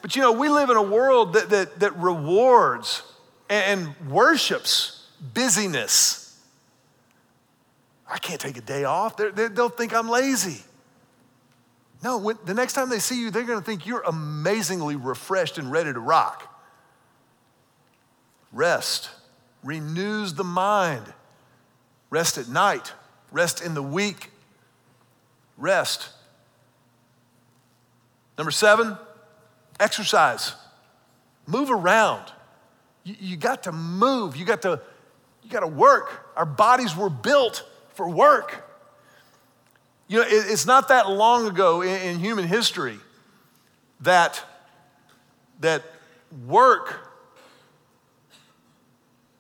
But 0.01 0.17
you 0.17 0.23
know, 0.23 0.33
we 0.33 0.49
live 0.49 0.71
in 0.71 0.77
a 0.77 0.83
world 0.83 1.35
that, 1.35 1.51
that, 1.51 1.81
that 1.81 1.97
rewards 1.97 3.03
and 3.49 3.95
worships 4.09 5.07
busyness. 5.35 6.39
I 8.11 8.19
can't 8.19 8.41
take 8.41 8.57
a 8.57 8.63
day 8.63 8.85
off. 8.85 9.17
they 9.17 9.49
will 9.49 9.69
think 9.69 9.95
I'm 9.95 10.09
lazy. 10.09 10.63
No, 12.03 12.19
when, 12.19 12.37
the 12.45 12.55
next 12.55 12.73
time 12.73 12.91
they 12.91 12.99
see 12.99 13.21
you, 13.21 13.31
they're 13.31 13.45
going 13.45 13.61
to 13.61 13.65
think 13.65 13.87
you're 13.87 14.03
amazingly 14.03 14.97
refreshed 14.97 15.57
and 15.57 15.71
ready 15.71 15.93
to 15.93 16.01
rock. 16.01 16.49
Rest 18.53 19.11
renews 19.63 20.35
the 20.35 20.45
mind. 20.45 21.05
Rest 22.11 22.37
at 22.37 22.49
night, 22.49 22.93
rest 23.31 23.63
in 23.65 23.73
the 23.73 23.83
week, 23.83 24.31
rest 25.57 26.11
Number 28.39 28.51
seven, 28.51 28.97
exercise. 29.79 30.55
Move 31.47 31.71
around. 31.71 32.33
You, 33.05 33.15
you 33.21 33.37
got 33.37 33.65
to 33.65 33.73
move. 33.73 34.37
You 34.37 34.45
got 34.45 34.63
to, 34.63 34.81
you 35.43 35.51
got 35.51 35.61
to 35.61 35.67
work. 35.67 36.33
Our 36.37 36.47
bodies 36.47 36.97
were 36.97 37.11
built 37.11 37.69
for 37.95 38.09
work. 38.09 38.69
You 40.09 40.19
know, 40.19 40.27
it, 40.27 40.51
it's 40.51 40.67
not 40.67 40.89
that 40.89 41.11
long 41.11 41.47
ago 41.47 41.83
in, 41.83 42.01
in 42.01 42.19
human 42.19 42.47
history 42.47 42.99
that, 44.01 44.43
that 45.61 45.83
work 46.47 47.09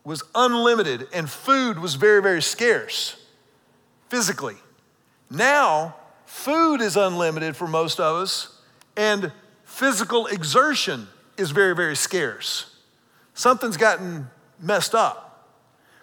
was 0.04 0.22
unlimited 0.34 1.08
and 1.12 1.28
food 1.30 1.78
was 1.78 1.94
very, 1.94 2.20
very 2.22 2.42
scarce 2.42 3.16
physically. 4.08 4.56
Now, 5.30 5.96
food 6.26 6.80
is 6.80 6.96
unlimited 6.96 7.56
for 7.56 7.66
most 7.66 8.00
of 8.00 8.16
us 8.16 8.61
and 8.96 9.32
physical 9.64 10.26
exertion 10.26 11.08
is 11.36 11.50
very, 11.50 11.74
very 11.74 11.96
scarce. 11.96 12.76
Something's 13.34 13.76
gotten 13.76 14.28
messed 14.60 14.94
up. 14.94 15.28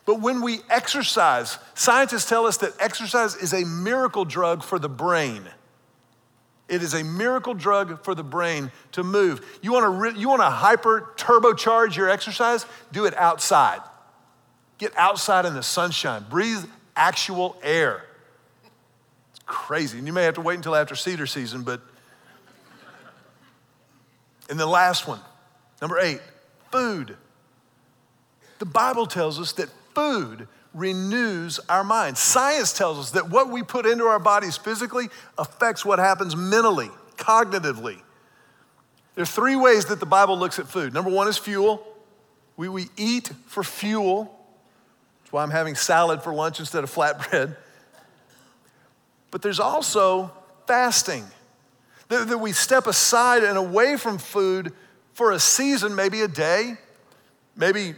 But 0.05 0.21
when 0.21 0.41
we 0.41 0.61
exercise, 0.69 1.59
scientists 1.75 2.27
tell 2.27 2.47
us 2.47 2.57
that 2.57 2.73
exercise 2.79 3.35
is 3.35 3.53
a 3.53 3.63
miracle 3.63 4.25
drug 4.25 4.63
for 4.63 4.79
the 4.79 4.89
brain. 4.89 5.43
It 6.67 6.83
is 6.83 6.93
a 6.93 7.03
miracle 7.03 7.53
drug 7.53 8.03
for 8.03 8.15
the 8.15 8.23
brain 8.23 8.71
to 8.93 9.03
move. 9.03 9.45
You 9.61 9.79
re- 9.87 10.13
you 10.15 10.29
want 10.29 10.41
to 10.41 10.49
hyper 10.49 11.13
turbocharge 11.17 11.95
your 11.95 12.09
exercise? 12.09 12.65
Do 12.91 13.05
it 13.05 13.15
outside. 13.17 13.81
Get 14.77 14.95
outside 14.97 15.45
in 15.45 15.53
the 15.53 15.63
sunshine. 15.63 16.25
Breathe 16.29 16.63
actual 16.95 17.57
air. 17.61 18.03
It's 19.31 19.41
crazy. 19.45 19.97
And 19.97 20.07
you 20.07 20.13
may 20.13 20.23
have 20.23 20.35
to 20.35 20.41
wait 20.41 20.55
until 20.55 20.75
after 20.75 20.95
cedar 20.95 21.27
season, 21.27 21.63
but 21.63 21.81
and 24.49 24.59
the 24.59 24.65
last 24.65 25.07
one, 25.07 25.19
number 25.81 25.99
eight, 25.99 26.21
food. 26.71 27.15
The 28.57 28.65
Bible 28.65 29.05
tells 29.05 29.39
us 29.39 29.53
that 29.53 29.69
food 29.95 30.47
renews 30.73 31.59
our 31.69 31.83
minds. 31.83 32.19
Science 32.19 32.73
tells 32.73 32.99
us 32.99 33.11
that 33.11 33.29
what 33.29 33.49
we 33.49 33.63
put 33.63 33.85
into 33.85 34.05
our 34.05 34.19
bodies 34.19 34.57
physically 34.57 35.07
affects 35.37 35.85
what 35.85 35.99
happens 35.99 36.35
mentally, 36.35 36.89
cognitively. 37.17 37.99
There 39.15 39.23
are 39.23 39.25
three 39.25 39.55
ways 39.55 39.85
that 39.85 39.99
the 39.99 40.05
Bible 40.05 40.37
looks 40.37 40.59
at 40.59 40.67
food. 40.67 40.93
Number 40.93 41.09
one 41.09 41.27
is 41.27 41.37
fuel. 41.37 41.85
We, 42.57 42.69
we 42.69 42.87
eat 42.97 43.31
for 43.47 43.63
fuel. 43.63 44.35
That's 45.21 45.33
why 45.33 45.43
I'm 45.43 45.51
having 45.51 45.75
salad 45.75 46.21
for 46.21 46.33
lunch 46.33 46.59
instead 46.59 46.83
of 46.83 46.93
flatbread. 46.93 47.55
But 49.31 49.41
there's 49.41 49.59
also 49.59 50.31
fasting 50.67 51.25
that, 52.09 52.27
that 52.27 52.37
we 52.37 52.51
step 52.51 52.87
aside 52.87 53.43
and 53.43 53.57
away 53.57 53.95
from 53.95 54.17
food 54.17 54.73
for 55.13 55.31
a 55.31 55.39
season, 55.39 55.95
maybe 55.95 56.21
a 56.21 56.27
day. 56.27 56.75
Maybe 57.55 57.95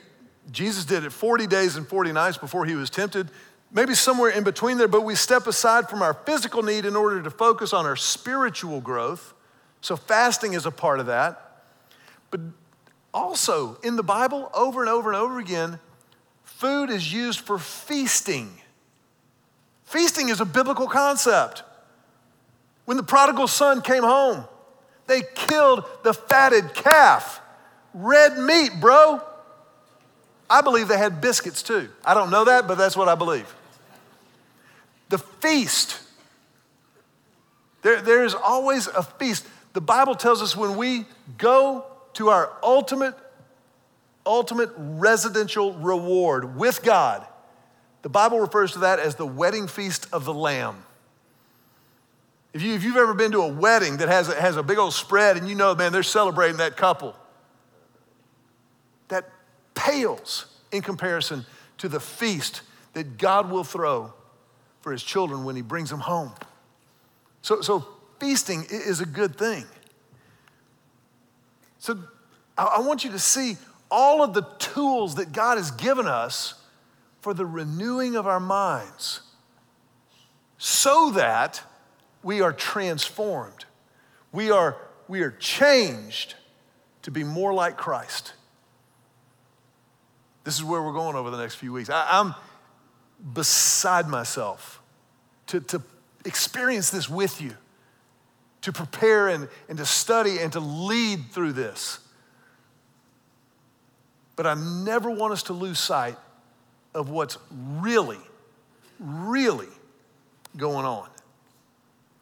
Jesus 0.51 0.85
did 0.85 1.03
it 1.03 1.11
40 1.11 1.47
days 1.47 1.75
and 1.75 1.87
40 1.87 2.11
nights 2.11 2.37
before 2.37 2.65
he 2.65 2.75
was 2.75 2.89
tempted. 2.89 3.29
Maybe 3.71 3.93
somewhere 3.95 4.29
in 4.29 4.43
between 4.43 4.77
there, 4.77 4.89
but 4.89 5.03
we 5.05 5.15
step 5.15 5.47
aside 5.47 5.89
from 5.89 6.01
our 6.01 6.13
physical 6.13 6.61
need 6.61 6.85
in 6.85 6.95
order 6.95 7.21
to 7.21 7.29
focus 7.29 7.73
on 7.73 7.85
our 7.85 7.95
spiritual 7.95 8.81
growth. 8.81 9.33
So 9.79 9.95
fasting 9.95 10.53
is 10.53 10.65
a 10.65 10.71
part 10.71 10.99
of 10.99 11.05
that. 11.05 11.63
But 12.29 12.41
Also, 13.13 13.77
in 13.83 13.97
the 13.97 14.03
Bible, 14.03 14.49
over 14.53 14.81
and 14.81 14.89
over 14.89 15.11
and 15.11 15.21
over 15.21 15.39
again, 15.39 15.79
food 16.43 16.89
is 16.89 17.11
used 17.13 17.41
for 17.41 17.59
feasting. 17.59 18.61
Feasting 19.83 20.29
is 20.29 20.39
a 20.39 20.45
biblical 20.45 20.87
concept. 20.87 21.63
When 22.91 22.97
the 22.97 23.03
prodigal 23.03 23.47
son 23.47 23.81
came 23.81 24.03
home, 24.03 24.43
they 25.07 25.21
killed 25.33 25.85
the 26.03 26.13
fatted 26.13 26.73
calf. 26.73 27.39
Red 27.93 28.37
meat, 28.37 28.69
bro. 28.81 29.21
I 30.49 30.59
believe 30.59 30.89
they 30.89 30.97
had 30.97 31.21
biscuits 31.21 31.63
too. 31.63 31.87
I 32.03 32.13
don't 32.13 32.31
know 32.31 32.43
that, 32.43 32.67
but 32.67 32.77
that's 32.77 32.97
what 32.97 33.07
I 33.07 33.15
believe. 33.15 33.47
The 35.07 35.19
feast. 35.19 36.01
There, 37.81 38.01
there 38.01 38.25
is 38.25 38.33
always 38.33 38.87
a 38.87 39.03
feast. 39.03 39.47
The 39.71 39.79
Bible 39.79 40.15
tells 40.15 40.41
us 40.41 40.53
when 40.53 40.75
we 40.75 41.05
go 41.37 41.85
to 42.15 42.27
our 42.27 42.51
ultimate, 42.61 43.15
ultimate 44.25 44.69
residential 44.75 45.75
reward 45.75 46.57
with 46.57 46.83
God, 46.83 47.25
the 48.01 48.09
Bible 48.09 48.41
refers 48.41 48.73
to 48.73 48.79
that 48.79 48.99
as 48.99 49.15
the 49.15 49.25
wedding 49.25 49.67
feast 49.69 50.07
of 50.11 50.25
the 50.25 50.33
Lamb. 50.33 50.83
If, 52.53 52.61
you, 52.61 52.73
if 52.73 52.83
you've 52.83 52.97
ever 52.97 53.13
been 53.13 53.31
to 53.31 53.41
a 53.41 53.47
wedding 53.47 53.97
that 53.97 54.09
has 54.09 54.27
a, 54.27 54.39
has 54.39 54.57
a 54.57 54.63
big 54.63 54.77
old 54.77 54.93
spread 54.93 55.37
and 55.37 55.47
you 55.47 55.55
know, 55.55 55.73
man, 55.73 55.91
they're 55.91 56.03
celebrating 56.03 56.57
that 56.57 56.75
couple, 56.75 57.15
that 59.07 59.29
pales 59.73 60.45
in 60.71 60.81
comparison 60.81 61.45
to 61.77 61.87
the 61.87 61.99
feast 61.99 62.61
that 62.93 63.17
God 63.17 63.49
will 63.49 63.63
throw 63.63 64.13
for 64.81 64.91
his 64.91 65.03
children 65.03 65.45
when 65.45 65.55
he 65.55 65.61
brings 65.61 65.89
them 65.89 65.99
home. 65.99 66.31
So, 67.41 67.61
so 67.61 67.85
feasting 68.19 68.65
is 68.69 68.99
a 68.99 69.05
good 69.05 69.37
thing. 69.37 69.65
So 71.79 71.97
I 72.57 72.81
want 72.81 73.03
you 73.03 73.11
to 73.11 73.19
see 73.19 73.57
all 73.89 74.23
of 74.23 74.33
the 74.33 74.43
tools 74.59 75.15
that 75.15 75.31
God 75.31 75.57
has 75.57 75.71
given 75.71 76.05
us 76.05 76.55
for 77.21 77.33
the 77.33 77.45
renewing 77.45 78.15
of 78.15 78.27
our 78.27 78.39
minds 78.39 79.21
so 80.57 81.11
that 81.11 81.63
we 82.23 82.41
are 82.41 82.53
transformed. 82.53 83.65
We 84.31 84.51
are, 84.51 84.77
we 85.07 85.21
are 85.21 85.31
changed 85.31 86.35
to 87.03 87.11
be 87.11 87.23
more 87.23 87.53
like 87.53 87.77
Christ. 87.77 88.33
This 90.43 90.55
is 90.55 90.63
where 90.63 90.81
we're 90.81 90.93
going 90.93 91.15
over 91.15 91.29
the 91.29 91.37
next 91.37 91.55
few 91.55 91.73
weeks. 91.73 91.89
I, 91.89 92.19
am 92.19 92.35
beside 93.33 94.07
myself 94.07 94.81
to, 95.47 95.59
to 95.61 95.81
experience 96.25 96.89
this 96.89 97.09
with 97.09 97.41
you, 97.41 97.55
to 98.61 98.71
prepare 98.71 99.27
and, 99.27 99.47
and 99.69 99.77
to 99.77 99.85
study 99.85 100.39
and 100.39 100.51
to 100.53 100.59
lead 100.59 101.31
through 101.31 101.53
this. 101.53 101.99
But 104.35 104.47
I 104.47 104.53
never 104.55 105.11
want 105.11 105.33
us 105.33 105.43
to 105.43 105.53
lose 105.53 105.77
sight 105.77 106.17
of 106.93 107.09
what's 107.09 107.37
really, 107.51 108.19
really 108.99 109.67
going 110.57 110.85
on 110.85 111.07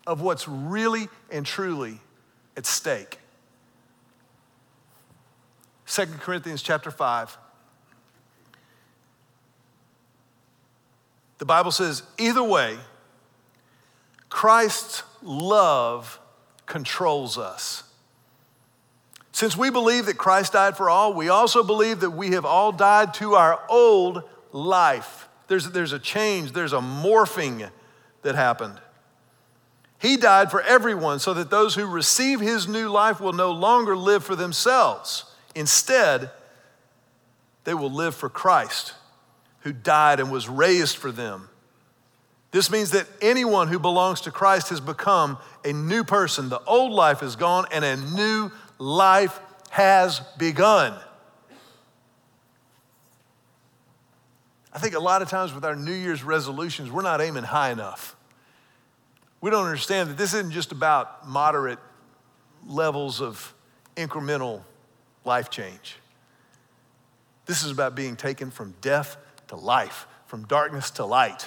of 0.10 0.22
what's 0.22 0.48
really 0.48 1.08
and 1.32 1.46
truly 1.46 2.00
at 2.58 2.66
stake. 2.66 3.20
2 5.86 6.06
Corinthians 6.20 6.64
chapter 6.64 6.90
5. 6.90 7.38
The 11.38 11.46
Bible 11.46 11.70
says, 11.70 12.02
either 12.18 12.44
way, 12.44 12.78
Christ's 14.30 15.04
love 15.22 16.20
controls 16.66 17.38
us. 17.38 17.84
Since 19.32 19.56
we 19.56 19.70
believe 19.70 20.08
that 20.08 20.18
Christ 20.18 20.54
died 20.54 20.76
for 20.76 20.90
all, 20.90 21.14
we 21.14 21.30
also 21.30 21.62
believe 21.64 22.00
that 22.00 22.10
we 22.10 22.32
have 22.32 22.46
all 22.46 22.72
died 22.72 23.14
to 23.16 23.36
our 23.36 23.62
old 23.70 24.24
life. 24.52 25.30
There's, 25.48 25.70
there's 25.70 25.94
a 25.94 26.00
change, 26.00 26.54
there's 26.54 26.74
a 26.74 26.80
morphing 26.80 27.70
that 28.24 28.34
happened. 28.34 28.80
He 30.00 30.16
died 30.16 30.50
for 30.50 30.62
everyone 30.62 31.20
so 31.20 31.34
that 31.34 31.50
those 31.50 31.76
who 31.76 31.86
receive 31.86 32.40
his 32.40 32.68
new 32.68 32.88
life 32.88 33.20
will 33.20 33.34
no 33.34 33.52
longer 33.52 33.96
live 33.96 34.24
for 34.24 34.36
themselves. 34.36 35.26
Instead, 35.54 36.32
they 37.66 37.74
will 37.74 37.92
live 37.92 38.16
for 38.16 38.30
Christ, 38.30 38.94
who 39.62 39.74
died 39.74 40.22
and 40.22 40.32
was 40.32 40.48
raised 40.48 40.96
for 40.96 41.12
them. 41.12 41.50
This 42.52 42.72
means 42.72 42.92
that 42.92 43.08
anyone 43.22 43.68
who 43.68 43.78
belongs 43.78 44.22
to 44.22 44.32
Christ 44.32 44.70
has 44.70 44.80
become 44.80 45.38
a 45.64 45.74
new 45.74 46.04
person. 46.04 46.50
The 46.50 46.62
old 46.62 46.94
life 46.94 47.22
is 47.22 47.36
gone 47.36 47.66
and 47.72 47.84
a 47.86 47.98
new 47.98 48.52
life 48.80 49.40
has 49.70 50.22
begun. 50.38 50.98
I 54.74 54.80
think 54.80 54.96
a 54.96 55.00
lot 55.00 55.22
of 55.22 55.30
times 55.30 55.54
with 55.54 55.66
our 55.66 55.76
New 55.76 55.94
Year's 55.94 56.24
resolutions, 56.24 56.90
we're 56.90 57.02
not 57.02 57.22
aiming 57.22 57.44
high 57.44 57.72
enough. 57.72 58.16
We 59.42 59.50
don't 59.50 59.66
understand 59.66 60.10
that 60.10 60.18
this 60.18 60.34
isn't 60.34 60.52
just 60.52 60.72
about 60.72 61.28
moderate 61.28 61.80
levels 62.68 63.22
of 63.22 63.54
incremental 63.96 64.62
life 65.24 65.50
change. 65.50 65.98
This 67.46 67.64
is 67.64 67.72
about 67.72 67.96
being 67.96 68.16
taken 68.16 68.52
from 68.52 68.76
death 68.82 69.18
to 69.48 69.56
life, 69.56 70.08
from 70.28 70.46
darkness 70.46 70.92
to 70.92 71.06
light. 71.06 71.46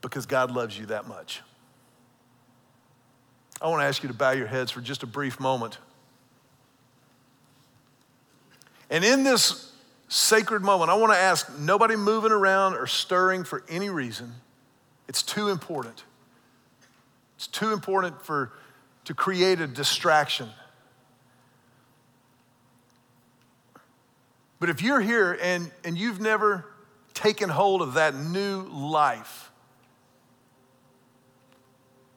Because 0.00 0.26
God 0.26 0.50
loves 0.50 0.78
you 0.78 0.86
that 0.86 1.06
much. 1.06 1.40
I 3.60 3.68
want 3.68 3.80
to 3.80 3.86
ask 3.86 4.02
you 4.02 4.08
to 4.08 4.14
bow 4.14 4.32
your 4.32 4.48
heads 4.48 4.72
for 4.72 4.80
just 4.80 5.04
a 5.04 5.06
brief 5.06 5.38
moment. 5.38 5.78
And 8.90 9.04
in 9.04 9.22
this 9.22 9.71
sacred 10.12 10.62
moment. 10.62 10.90
I 10.90 10.94
want 10.94 11.10
to 11.14 11.18
ask 11.18 11.50
nobody 11.58 11.96
moving 11.96 12.32
around 12.32 12.74
or 12.74 12.86
stirring 12.86 13.44
for 13.44 13.64
any 13.66 13.88
reason. 13.88 14.34
It's 15.08 15.22
too 15.22 15.48
important. 15.48 16.04
It's 17.36 17.46
too 17.46 17.72
important 17.72 18.20
for 18.20 18.52
to 19.06 19.14
create 19.14 19.60
a 19.60 19.66
distraction. 19.66 20.50
But 24.60 24.68
if 24.68 24.82
you're 24.82 25.00
here 25.00 25.38
and, 25.42 25.70
and 25.82 25.96
you've 25.96 26.20
never 26.20 26.66
taken 27.14 27.48
hold 27.48 27.80
of 27.80 27.94
that 27.94 28.14
new 28.14 28.64
life, 28.64 29.50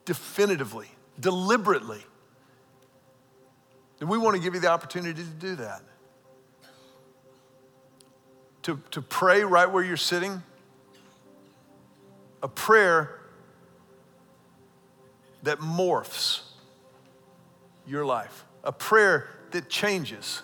definitively, 0.04 0.88
deliberately, 1.18 2.04
then 3.98 4.08
we 4.08 4.18
want 4.18 4.36
to 4.36 4.42
give 4.42 4.52
you 4.52 4.60
the 4.60 4.70
opportunity 4.70 5.22
to 5.22 5.28
do 5.28 5.56
that 5.56 5.80
to, 8.66 8.82
to 8.90 9.00
pray 9.00 9.44
right 9.44 9.70
where 9.70 9.84
you're 9.84 9.96
sitting, 9.96 10.42
a 12.42 12.48
prayer 12.48 13.20
that 15.44 15.60
morphs 15.60 16.40
your 17.86 18.04
life, 18.04 18.44
a 18.64 18.72
prayer 18.72 19.28
that 19.52 19.68
changes. 19.68 20.42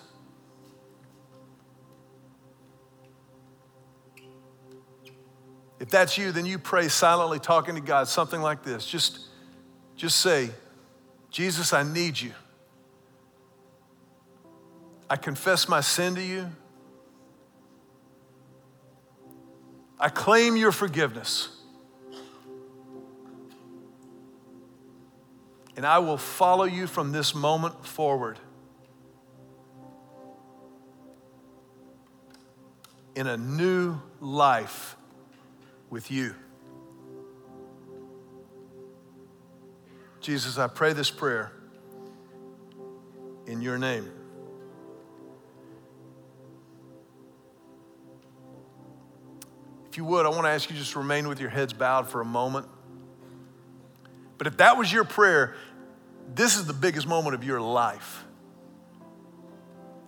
If 5.81 5.89
that's 5.89 6.17
you, 6.17 6.31
then 6.31 6.45
you 6.45 6.57
pray 6.57 6.87
silently, 6.87 7.39
talking 7.39 7.75
to 7.75 7.81
God, 7.81 8.07
something 8.07 8.41
like 8.41 8.63
this. 8.63 8.85
Just, 8.85 9.19
just 9.97 10.21
say, 10.21 10.49
Jesus, 11.29 11.73
I 11.73 11.83
need 11.83 12.21
you. 12.21 12.31
I 15.09 15.17
confess 15.17 15.67
my 15.67 15.81
sin 15.81 16.15
to 16.15 16.23
you. 16.23 16.49
I 19.99 20.09
claim 20.09 20.55
your 20.57 20.71
forgiveness. 20.71 21.49
And 25.75 25.85
I 25.85 25.99
will 25.99 26.17
follow 26.17 26.65
you 26.65 26.87
from 26.87 27.11
this 27.11 27.33
moment 27.33 27.85
forward 27.85 28.39
in 33.15 33.27
a 33.27 33.37
new 33.37 33.99
life 34.19 34.95
with 35.89 36.11
you. 36.11 36.35
Jesus, 40.19 40.57
I 40.57 40.67
pray 40.67 40.93
this 40.93 41.11
prayer 41.11 41.51
in 43.45 43.61
your 43.61 43.77
name. 43.77 44.09
If 49.93 49.97
you 49.97 50.05
would, 50.05 50.25
I 50.25 50.29
want 50.29 50.45
to 50.45 50.49
ask 50.49 50.71
you 50.71 50.75
just 50.75 50.95
remain 50.95 51.27
with 51.27 51.39
your 51.39 51.51
heads 51.51 51.71
bowed 51.71 52.07
for 52.07 52.19
a 52.19 52.25
moment. 52.25 52.67
But 54.39 54.47
if 54.47 54.57
that 54.57 54.75
was 54.75 54.91
your 54.91 55.03
prayer, 55.03 55.53
this 56.33 56.57
is 56.57 56.65
the 56.65 56.73
biggest 56.73 57.05
moment 57.05 57.35
of 57.35 57.43
your 57.43 57.61
life. 57.61 58.23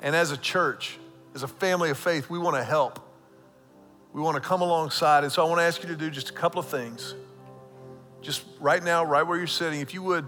And 0.01 0.15
as 0.15 0.31
a 0.31 0.37
church, 0.37 0.97
as 1.35 1.43
a 1.43 1.47
family 1.47 1.91
of 1.91 1.99
faith, 1.99 2.31
we 2.31 2.39
want 2.39 2.55
to 2.55 2.63
help. 2.63 2.99
We 4.11 4.21
want 4.21 4.33
to 4.33 4.41
come 4.41 4.63
alongside. 4.63 5.23
And 5.23 5.31
so 5.31 5.45
I 5.45 5.47
want 5.47 5.59
to 5.59 5.65
ask 5.65 5.83
you 5.83 5.89
to 5.89 5.95
do 5.95 6.09
just 6.09 6.31
a 6.31 6.33
couple 6.33 6.59
of 6.59 6.65
things. 6.65 7.13
Just 8.23 8.43
right 8.59 8.83
now, 8.83 9.05
right 9.05 9.21
where 9.21 9.37
you're 9.37 9.45
sitting, 9.45 9.81
if 9.81 9.93
you 9.93 10.01
would 10.01 10.27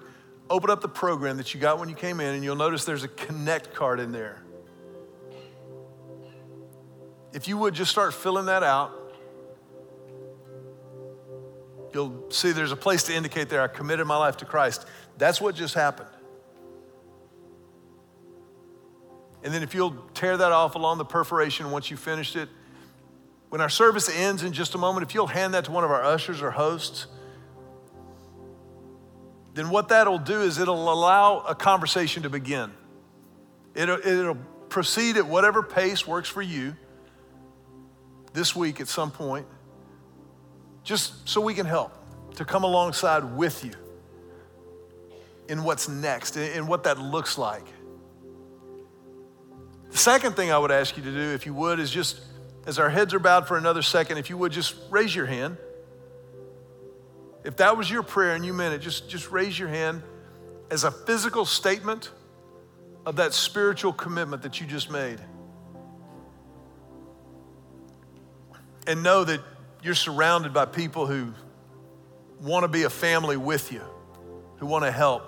open 0.51 0.69
up 0.69 0.81
the 0.81 0.87
program 0.87 1.37
that 1.37 1.55
you 1.55 1.59
got 1.59 1.79
when 1.79 1.89
you 1.89 1.95
came 1.95 2.19
in, 2.19 2.35
and 2.35 2.43
you'll 2.43 2.55
notice 2.55 2.85
there's 2.85 3.03
a 3.03 3.07
connect 3.07 3.73
card 3.73 3.99
in 3.99 4.11
there. 4.11 4.39
If 7.33 7.47
you 7.47 7.57
would 7.57 7.73
just 7.73 7.89
start 7.89 8.13
filling 8.13 8.45
that 8.45 8.61
out, 8.61 8.96
you'll 11.93 12.31
see 12.31 12.51
there's 12.51 12.71
a 12.71 12.77
place 12.77 13.03
to 13.03 13.13
indicate 13.13 13.49
there 13.49 13.61
I 13.61 13.67
committed 13.67 14.05
my 14.07 14.17
life 14.17 14.37
to 14.37 14.45
Christ. 14.45 14.85
That's 15.17 15.41
what 15.41 15.55
just 15.55 15.73
happened. 15.73 16.09
And 19.43 19.53
then 19.53 19.63
if 19.63 19.73
you'll 19.73 19.95
tear 20.13 20.35
that 20.37 20.51
off 20.51 20.75
along 20.75 20.97
the 20.97 21.05
perforation 21.05 21.71
once 21.71 21.89
you 21.89 21.97
finished 21.97 22.35
it, 22.35 22.49
when 23.49 23.61
our 23.61 23.69
service 23.69 24.09
ends 24.09 24.43
in 24.43 24.51
just 24.51 24.75
a 24.75 24.77
moment, 24.77 25.07
if 25.07 25.13
you'll 25.13 25.27
hand 25.27 25.53
that 25.53 25.65
to 25.65 25.71
one 25.71 25.83
of 25.83 25.91
our 25.91 26.03
ushers 26.03 26.41
or 26.41 26.51
hosts, 26.51 27.07
then 29.53 29.69
what 29.69 29.89
that'll 29.89 30.19
do 30.19 30.41
is 30.41 30.59
it'll 30.59 30.91
allow 30.91 31.39
a 31.39 31.55
conversation 31.55 32.23
to 32.23 32.29
begin. 32.29 32.71
It'll, 33.73 33.99
it'll 34.05 34.37
proceed 34.69 35.17
at 35.17 35.25
whatever 35.25 35.63
pace 35.63 36.05
works 36.05 36.29
for 36.29 36.41
you 36.41 36.75
this 38.33 38.55
week 38.55 38.81
at 38.81 38.87
some 38.87 39.11
point, 39.11 39.47
just 40.87 41.27
so 41.27 41.41
we 41.41 41.53
can 41.53 41.65
help 41.65 41.91
to 42.35 42.45
come 42.45 42.63
alongside 42.63 43.35
with 43.35 43.65
you 43.65 43.73
in 45.49 45.65
what's 45.65 45.89
next, 45.89 46.37
in 46.37 46.65
what 46.65 46.85
that 46.85 46.97
looks 46.97 47.37
like. 47.37 47.65
The 49.91 49.97
second 49.97 50.37
thing 50.37 50.49
I 50.49 50.57
would 50.57 50.71
ask 50.71 50.95
you 50.95 51.03
to 51.03 51.11
do, 51.11 51.33
if 51.33 51.45
you 51.45 51.53
would, 51.53 51.81
is 51.81 51.91
just 51.91 52.21
as 52.65 52.79
our 52.79 52.89
heads 52.89 53.13
are 53.13 53.19
bowed 53.19 53.49
for 53.49 53.57
another 53.57 53.81
second, 53.81 54.17
if 54.17 54.29
you 54.29 54.37
would 54.37 54.53
just 54.53 54.75
raise 54.89 55.13
your 55.13 55.25
hand. 55.25 55.57
If 57.43 57.57
that 57.57 57.75
was 57.75 57.91
your 57.91 58.01
prayer 58.03 58.33
and 58.33 58.45
you 58.45 58.53
meant 58.53 58.73
it, 58.73 58.79
just, 58.79 59.09
just 59.09 59.29
raise 59.29 59.59
your 59.59 59.67
hand 59.67 60.01
as 60.71 60.85
a 60.85 60.91
physical 60.91 61.43
statement 61.43 62.11
of 63.05 63.17
that 63.17 63.33
spiritual 63.33 63.91
commitment 63.91 64.41
that 64.43 64.61
you 64.61 64.65
just 64.65 64.89
made. 64.89 65.19
And 68.85 69.03
know 69.03 69.25
that 69.25 69.41
you're 69.81 69.95
surrounded 69.95 70.53
by 70.53 70.65
people 70.65 71.05
who 71.05 71.33
want 72.41 72.63
to 72.63 72.67
be 72.67 72.83
a 72.83 72.89
family 72.89 73.37
with 73.37 73.71
you, 73.71 73.81
who 74.57 74.65
want 74.65 74.85
to 74.85 74.91
help. 74.91 75.23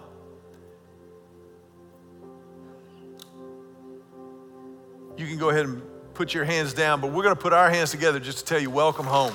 You 5.17 5.27
can 5.27 5.37
go 5.37 5.49
ahead 5.49 5.65
and 5.65 5.81
put 6.13 6.33
your 6.33 6.45
hands 6.45 6.73
down, 6.73 7.01
but 7.01 7.11
we're 7.11 7.23
going 7.23 7.35
to 7.35 7.41
put 7.41 7.53
our 7.53 7.69
hands 7.69 7.91
together 7.91 8.19
just 8.19 8.39
to 8.39 8.45
tell 8.45 8.59
you 8.59 8.69
welcome 8.69 9.05
home. 9.05 9.33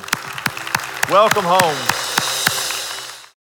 Welcome 1.11 1.45
home. 1.45 2.04